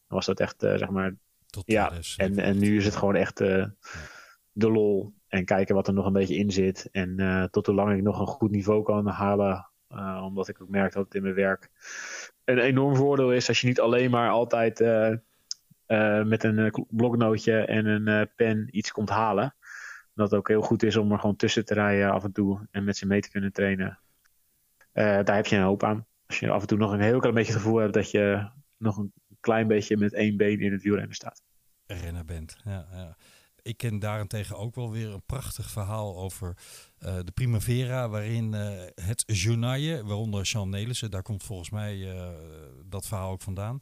[0.07, 1.15] Dan was dat echt, eh, zeg maar,
[1.47, 2.45] Tot ja, 2007.
[2.45, 3.65] en, en nu is het gewoon echt eh,
[4.53, 5.15] de lol.
[5.29, 6.89] En kijken wat er nog een beetje in zit.
[6.93, 9.71] En tot hoe lang ik nog een goed niveau kan halen.
[10.23, 11.71] Omdat ik ook merk dat het in mijn werk
[12.49, 13.49] een enorm voordeel is.
[13.49, 15.13] Als je niet alleen maar altijd eh,
[15.87, 19.55] eh, met een eh, bloknootje en een pen iets komt halen.
[20.15, 22.67] Dat het ook heel goed is om er gewoon tussen te rijden af en toe.
[22.71, 23.99] En met ze mee te kunnen trainen.
[24.93, 26.07] Daar heb je een hoop aan.
[26.27, 28.49] Als je af en toe nog een heel klein beetje het gevoel hebt dat je
[28.77, 31.43] nog een klein beetje met één been in het wielrennen staat.
[31.87, 32.57] renner bent.
[32.65, 33.17] Ja, ja.
[33.63, 36.57] Ik ken daarentegen ook wel weer een prachtig verhaal over
[36.99, 42.29] eh, de Primavera, waarin eh, het journaille, waaronder Jean Nelissen, daar komt volgens mij eh,
[42.85, 43.79] dat verhaal ook vandaan,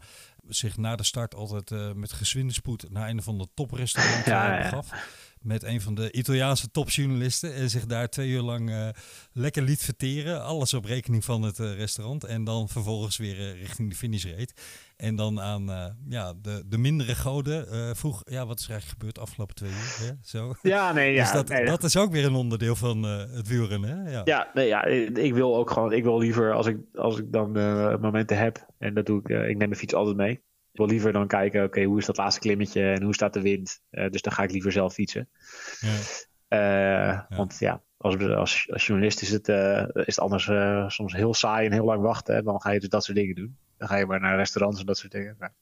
[0.48, 4.56] zich na de start altijd met gezwinde spoed naar een van de toprestaurant Ja, ja,
[4.56, 4.62] ja.
[4.62, 4.90] begaf.
[5.46, 7.54] Met een van de Italiaanse topjournalisten.
[7.54, 8.88] En zich daar twee uur lang eh,
[9.32, 10.44] lekker liet verteren.
[10.44, 12.24] Alles op rekening van het eh, restaurant.
[12.24, 14.54] En dan vervolgens weer eh, richting de finish reed.
[14.96, 18.22] En dan aan eh, ja, de, de mindere goden eh, vroeg...
[18.24, 20.06] Ja, wat is er eigenlijk gebeurd de afgelopen twee uur?
[20.06, 20.12] Hè?
[20.22, 20.54] Zo.
[20.62, 21.22] Ja, nee, ja.
[21.22, 23.90] dus dat, nee, dat is ook weer een onderdeel van eh, het wielrennen.
[23.90, 24.10] Hè?
[24.10, 24.22] Ja.
[24.24, 27.56] Ja, nee, ja, ik wil ook gewoon, ik wil liever als ik, als ik dan
[27.56, 30.42] eh, momenten heb, en dat doe ik, eh, ik neem mijn fiets altijd mee.
[30.76, 33.40] Ik wil liever dan kijken, oké, hoe is dat laatste klimmetje en hoe staat de
[33.40, 33.80] wind?
[33.90, 35.28] Eh, dus dan ga ik liever zelf fietsen.
[35.80, 35.94] Ja.
[36.48, 40.44] Eh, Want ja, als, als, als journalist is het, eh, is het anders
[40.94, 42.34] soms heel saai en heel lang wachten.
[42.34, 42.42] Hè?
[42.42, 43.56] Dan ga je dus dat soort dingen doen.
[43.76, 45.36] Dan ga je maar naar restaurants en dat soort dingen.
[45.38, 45.54] Maar,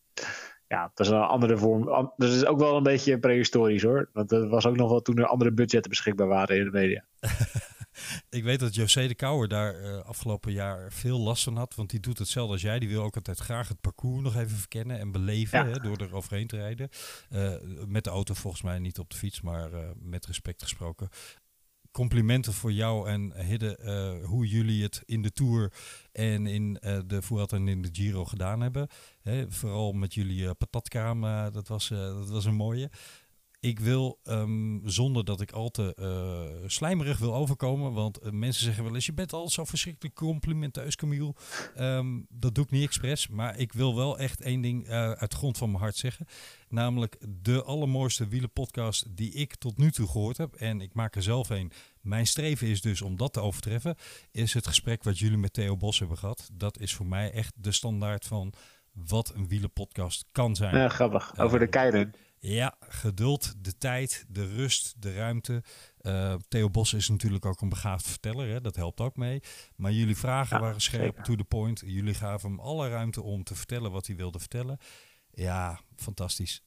[0.69, 1.89] ja, dat is een andere vorm.
[1.89, 4.11] an- Dat is ook wel een beetje prehistorisch hoor.
[4.13, 7.05] Want er was ook nog wel toen er andere budgetten beschikbaar waren in de media.
[8.31, 11.75] Ik weet dat José de Kouwer daar eh, afgelopen jaar veel last van had.
[11.75, 12.79] Want die doet hetzelfde als jij.
[12.79, 15.59] Die wil ook altijd graag het parcours nog even verkennen en beleven.
[15.59, 15.73] Ja.
[15.73, 16.89] Hè, door er overheen te rijden.
[17.31, 17.53] Eh,
[17.87, 19.41] met de auto volgens mij, niet op de fiets.
[19.41, 21.09] Maar eh, met respect gesproken.
[21.91, 24.23] Complimenten voor jou en Hidde.
[24.25, 25.73] hoe jullie het in de Tour
[26.13, 26.73] en in
[27.07, 28.89] de Vuelta en in de Giro gedaan hebben.
[29.23, 31.21] Hè, vooral met jullie patatkraam.
[31.53, 32.91] dat, was, dat was een mooie.
[33.65, 38.65] Ik wil, ehm, zonder dat ik al te eh, slijmerig wil overkomen, want eh, mensen
[38.65, 41.35] zeggen wel eens, je bent al zo verschrikkelijk complimenteus, Camille.
[41.75, 45.31] Ehm, dat doe ik niet expres, maar ik wil wel echt één ding eh, uit
[45.31, 46.27] de grond van mijn hart zeggen.
[46.69, 50.55] Namelijk de allermooiste wielenpodcast die ik tot nu toe gehoord heb.
[50.55, 51.73] En ik maak er zelf een.
[52.01, 53.97] Mijn streven is dus om dat te overtreffen.
[54.31, 56.51] Is het gesprek wat jullie met Theo Bos hebben gehad.
[56.53, 58.53] Dat is voor mij echt de standaard van
[58.93, 60.77] wat een wielenpodcast kan zijn.
[60.77, 61.39] Ja, grappig.
[61.39, 62.15] Over de keilen.
[62.47, 65.63] Ja, geduld, de tijd, de rust, de ruimte.
[65.99, 68.61] Eh, Theo Bos is natuurlijk ook een begaafd verteller, hè?
[68.61, 69.41] dat helpt ook mee.
[69.77, 71.23] Maar jullie vragen Ja, waren scherp, zeker.
[71.23, 71.83] to the point.
[71.87, 74.79] Jullie gaven hem alle ruimte om te vertellen wat hij wilde vertellen.
[75.31, 76.63] Ja, fantastisch.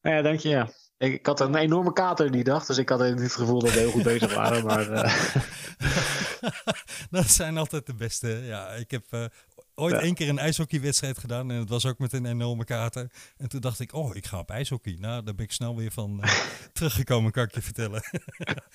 [0.00, 0.48] Ja, dank je.
[0.48, 0.70] Ja.
[1.00, 3.78] Ik, ik had een enorme kater die dag, dus ik had het gevoel dat we
[3.78, 4.64] heel goed bezig waren.
[4.64, 5.34] Maar eh,
[7.10, 8.28] dat zijn altijd de beste.
[8.28, 9.24] Ja, ik heb eh,
[9.74, 10.00] ooit Ja.
[10.00, 13.10] één keer een ijshockeywedstrijd gedaan en het was ook met een enorme kater.
[13.36, 14.96] En toen dacht ik, oh, ik ga op ijshockey.
[14.98, 16.30] Nou, daar ben ik snel weer van eh,
[16.72, 18.02] teruggekomen, kan ik je vertellen.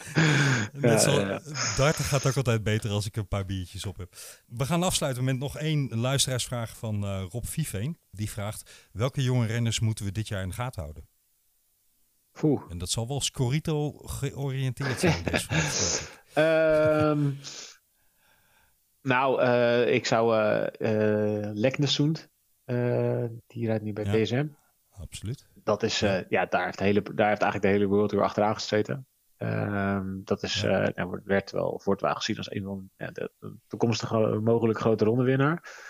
[0.73, 1.41] Net zo, ja, ja.
[1.77, 4.15] Darten gaat ook altijd beter als ik een paar biertjes op heb.
[4.47, 7.97] We gaan afsluiten met nog één luisteraarsvraag van Rob Viveen.
[8.11, 11.13] Die vraagt, welke jonge renners moeten we dit jaar in de gaten houden?
[12.69, 15.45] En dat zal wel Scorito georiënteerd zijn, ik.
[16.33, 17.31] Ehm,
[19.01, 20.35] nou, eh, ik zou
[21.53, 22.29] Leknesund,
[22.63, 24.11] eh, die rijdt nu bij Ja.
[24.23, 24.47] DSM.
[24.89, 25.47] Absoluut.
[25.53, 28.53] Dat is, ja, daar heeft, de hele, daar heeft eigenlijk de hele World Tour achteraan
[28.53, 29.07] gezeten.
[29.37, 30.91] Ehm, dat is, Ja.
[30.95, 35.05] nou, werd wel, wordt wel gezien als een van ja, de, de toekomstige mogelijk grote
[35.05, 35.83] rondewinnaar.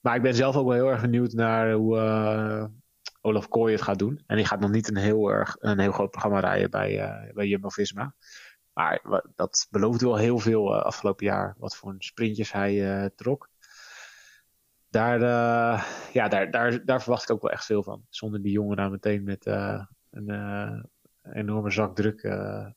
[0.00, 2.70] Maar ik ben zelf ook wel heel erg benieuwd naar hoe
[3.24, 4.22] Olaf Kooi het gaat doen.
[4.26, 7.46] En die gaat nog niet een heel, erg, een heel groot programma rijden bij, bij
[7.46, 8.14] Jumbo-Visma.
[8.72, 11.54] Maar dat belooft wel heel veel eh, afgelopen jaar.
[11.58, 13.48] Wat voor sprintjes hij eh, trok.
[14.88, 15.20] Daar,
[16.12, 18.04] ja, daar, daar, daar verwacht ik ook wel echt veel van.
[18.08, 19.46] Zonder die jongen daar meteen met
[20.10, 20.90] een
[21.32, 22.24] enorme zak druk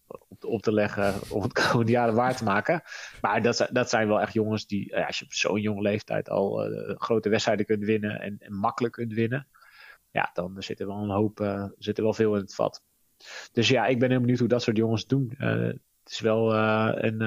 [0.08, 2.82] op, op te leggen om het komende jaren waar te maken.
[3.22, 6.70] Maar dat, dat zijn wel echt jongens die, als je op zo'n jonge leeftijd al
[6.98, 9.48] grote wedstrijden kunt winnen en, en makkelijk kunt winnen.
[10.12, 12.84] Ja, dan zit er wel een hoop, eh, zit er wel veel in het vat.
[13.52, 15.34] Dus ja, ik ben heel benieuwd hoe dat soort jongens het doen.
[15.38, 15.50] Eh,
[16.04, 17.22] het is wel eh, een,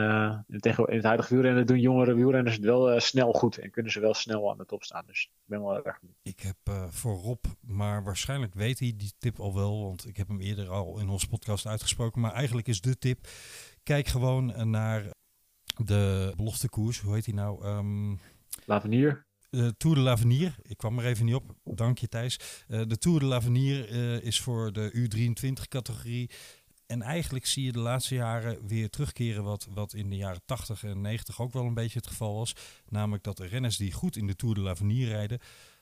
[0.49, 3.59] in, tegen, in het huidige wielrennen doen jongere wielrenners het wel snel goed.
[3.59, 5.05] En kunnen ze wel snel aan de top staan.
[5.07, 6.19] Dus ik ben wel erg benieuwd.
[6.23, 10.29] Ik heb voor Rob, maar waarschijnlijk weet hij die tip al wel, want ik heb
[10.29, 12.21] hem eerder al in onze podcast uitgesproken.
[12.21, 13.27] Maar eigenlijk is de tip,
[13.83, 15.03] kijk gewoon naar
[15.85, 17.01] de beloftekoers.
[17.01, 17.65] Hoe heet die nou?
[17.65, 18.15] Ehm
[18.65, 19.29] Lavenier.
[19.51, 20.55] De Tour de l'Avenir.
[20.63, 21.55] Ik kwam er even niet op.
[21.65, 22.39] Dank je Thijs.
[22.69, 26.31] Eh, de Tour de l'Avenir eh, is voor de U23 categorie.
[26.87, 30.85] En eigenlijk zie je de laatste jaren weer terugkeren wat, wat in de jaren 80
[30.85, 32.55] en 90 ook wel een beetje het geval was.
[32.89, 35.39] Namelijk dat de renners die goed in de Tour de l'Avenir rijden,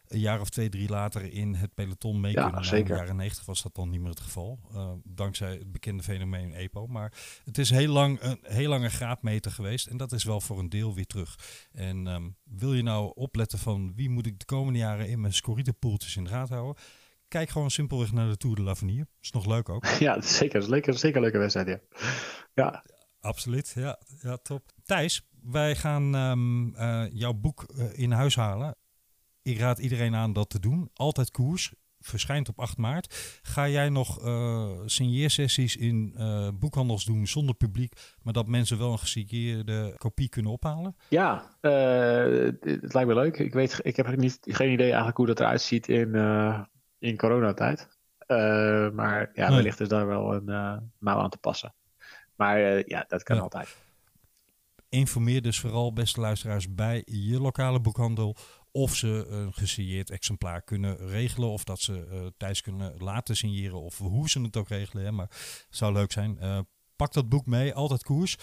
[0.09, 2.65] een jaar of twee, drie later in het peloton mee Ja, kunnen.
[2.65, 2.79] Zeker.
[2.89, 4.59] in de jaren 90 was dat dan niet meer het geval.
[4.75, 6.87] eh, dankzij het bekende fenomeen EPO.
[6.87, 7.13] Maar
[7.45, 9.87] het is heel lang een heel lange graadmeter geweest.
[9.87, 11.39] En dat is wel voor een deel weer terug.
[11.73, 15.33] En ehm, wil je nou opletten van wie moet ik de komende jaren in mijn
[15.35, 16.83] scorrietenpoeltjes in de gaten houden?
[17.29, 19.07] Kijk gewoon simpelweg naar de Tour de l'Avenir.
[19.21, 19.87] Is nog leuk ook.
[19.99, 20.61] Ja, zeker.
[20.61, 21.69] Is lekker, zeker een leuke wedstrijd.
[21.69, 21.81] Ja.
[22.55, 22.85] ja.
[23.21, 24.71] Absoluut, ja, ja, top.
[24.85, 28.77] Thijs, wij gaan ehm, eh, jouw boek eh, in huis halen.
[29.49, 30.91] Ik raad iedereen aan dat te doen.
[30.95, 31.73] Altijd koers.
[32.01, 33.39] Verschijnt op 8 maart.
[33.43, 37.93] Ga jij nog eh signeersessies in eh, boekhandels doen zonder publiek,
[38.23, 40.97] maar dat mensen wel een gesigneerde kopie kunnen ophalen?
[41.09, 41.71] Ja, eh,
[42.61, 43.39] het, lijkt me leuk.
[43.39, 46.15] Ik, weet, ik heb niet, geen idee eigenlijk hoe dat eruit ziet in,
[46.99, 47.89] in coronatijd.
[48.95, 51.75] Maar ja, wellicht is daar wel een mouw aan te passen.
[52.37, 53.43] Maar ja, dat kan Ja.
[53.43, 53.77] altijd.
[54.89, 58.37] Informeer dus vooral, beste luisteraars, bij je lokale boekhandel
[58.73, 61.49] of ze een gesigneerd exemplaar kunnen regelen.
[61.49, 65.05] Of dat ze eh Thijs kunnen laten signeren of hoe ze het ook regelen.
[65.05, 65.13] Hè.
[65.13, 66.39] Maar het zou leuk zijn.
[66.39, 66.59] Eh,
[66.97, 68.37] pak dat boek mee, altijd koers.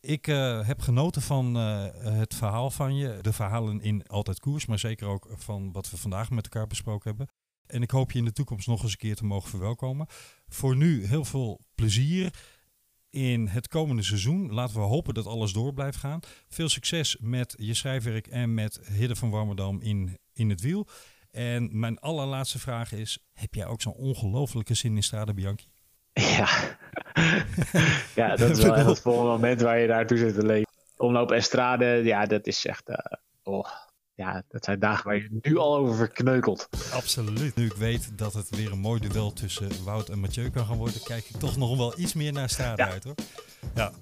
[0.00, 3.18] Ik eh, heb genoten van het verhaal van je.
[3.20, 7.08] De verhalen in Altijd Koers, maar zeker ook van wat we vandaag met elkaar besproken
[7.08, 7.28] hebben.
[7.66, 10.06] En ik hoop je in de toekomst nog eens een keer te mogen verwelkomen.
[10.48, 12.34] Voor nu heel veel plezier
[13.12, 14.52] in het komende seizoen.
[14.52, 16.20] Laten we hopen dat alles door blijft gaan.
[16.48, 20.86] Veel succes met je schrijfwerk en met Hidde van Warmerdam in, in het wiel.
[21.30, 25.66] En mijn allerlaatste vraag is, heb jij ook zo'n ongelofelijke zin in Strade Bianchi?
[26.12, 26.48] Ja.
[28.14, 30.70] ja, dat is wel echt het volgende moment waar je daartoe zit te leven.
[30.96, 32.88] Omloop Estrade, ja, dat is echt...
[32.88, 32.96] eh,
[33.42, 33.66] oh,
[34.14, 36.68] ja, dat zijn dagen waar je nu al over verkneukelt.
[36.92, 37.54] Absoluut.
[37.56, 40.76] Nu ik weet dat het weer een mooi duel tussen Wout en Mathieu kan gaan
[40.76, 42.90] worden, kijk ik toch nog wel iets meer naar Strade Ja.
[42.90, 43.14] uit hoor.
[43.74, 43.92] Ja,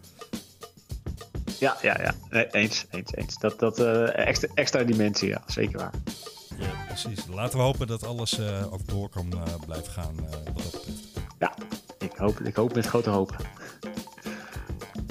[1.60, 2.14] Ja, ja, ja.
[2.50, 3.38] Eens, eens, eens.
[3.38, 5.42] Dat, dat eh, extra, extra dimensie, ja.
[5.46, 5.92] Zeker waar.
[6.58, 7.26] ja, precies.
[7.26, 10.14] Laten we hopen dat alles eh, ook door kan eh, blijven gaan
[10.54, 10.98] wat dat betreft.
[11.38, 11.54] Ja,
[11.98, 13.36] ik hoop, ik hoop met grote hoop.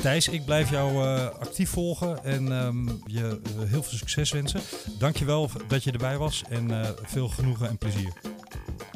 [0.01, 4.61] Thijs, ik blijf jou uh, actief volgen en um, je uh, heel veel succes wensen.
[4.99, 8.13] Dankjewel dat je erbij was en uh, veel genoegen en plezier.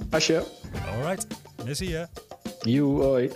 [0.09, 0.43] Asje.
[0.91, 1.27] Alright,
[1.65, 2.03] merci hè.
[2.61, 3.31] You, hoi.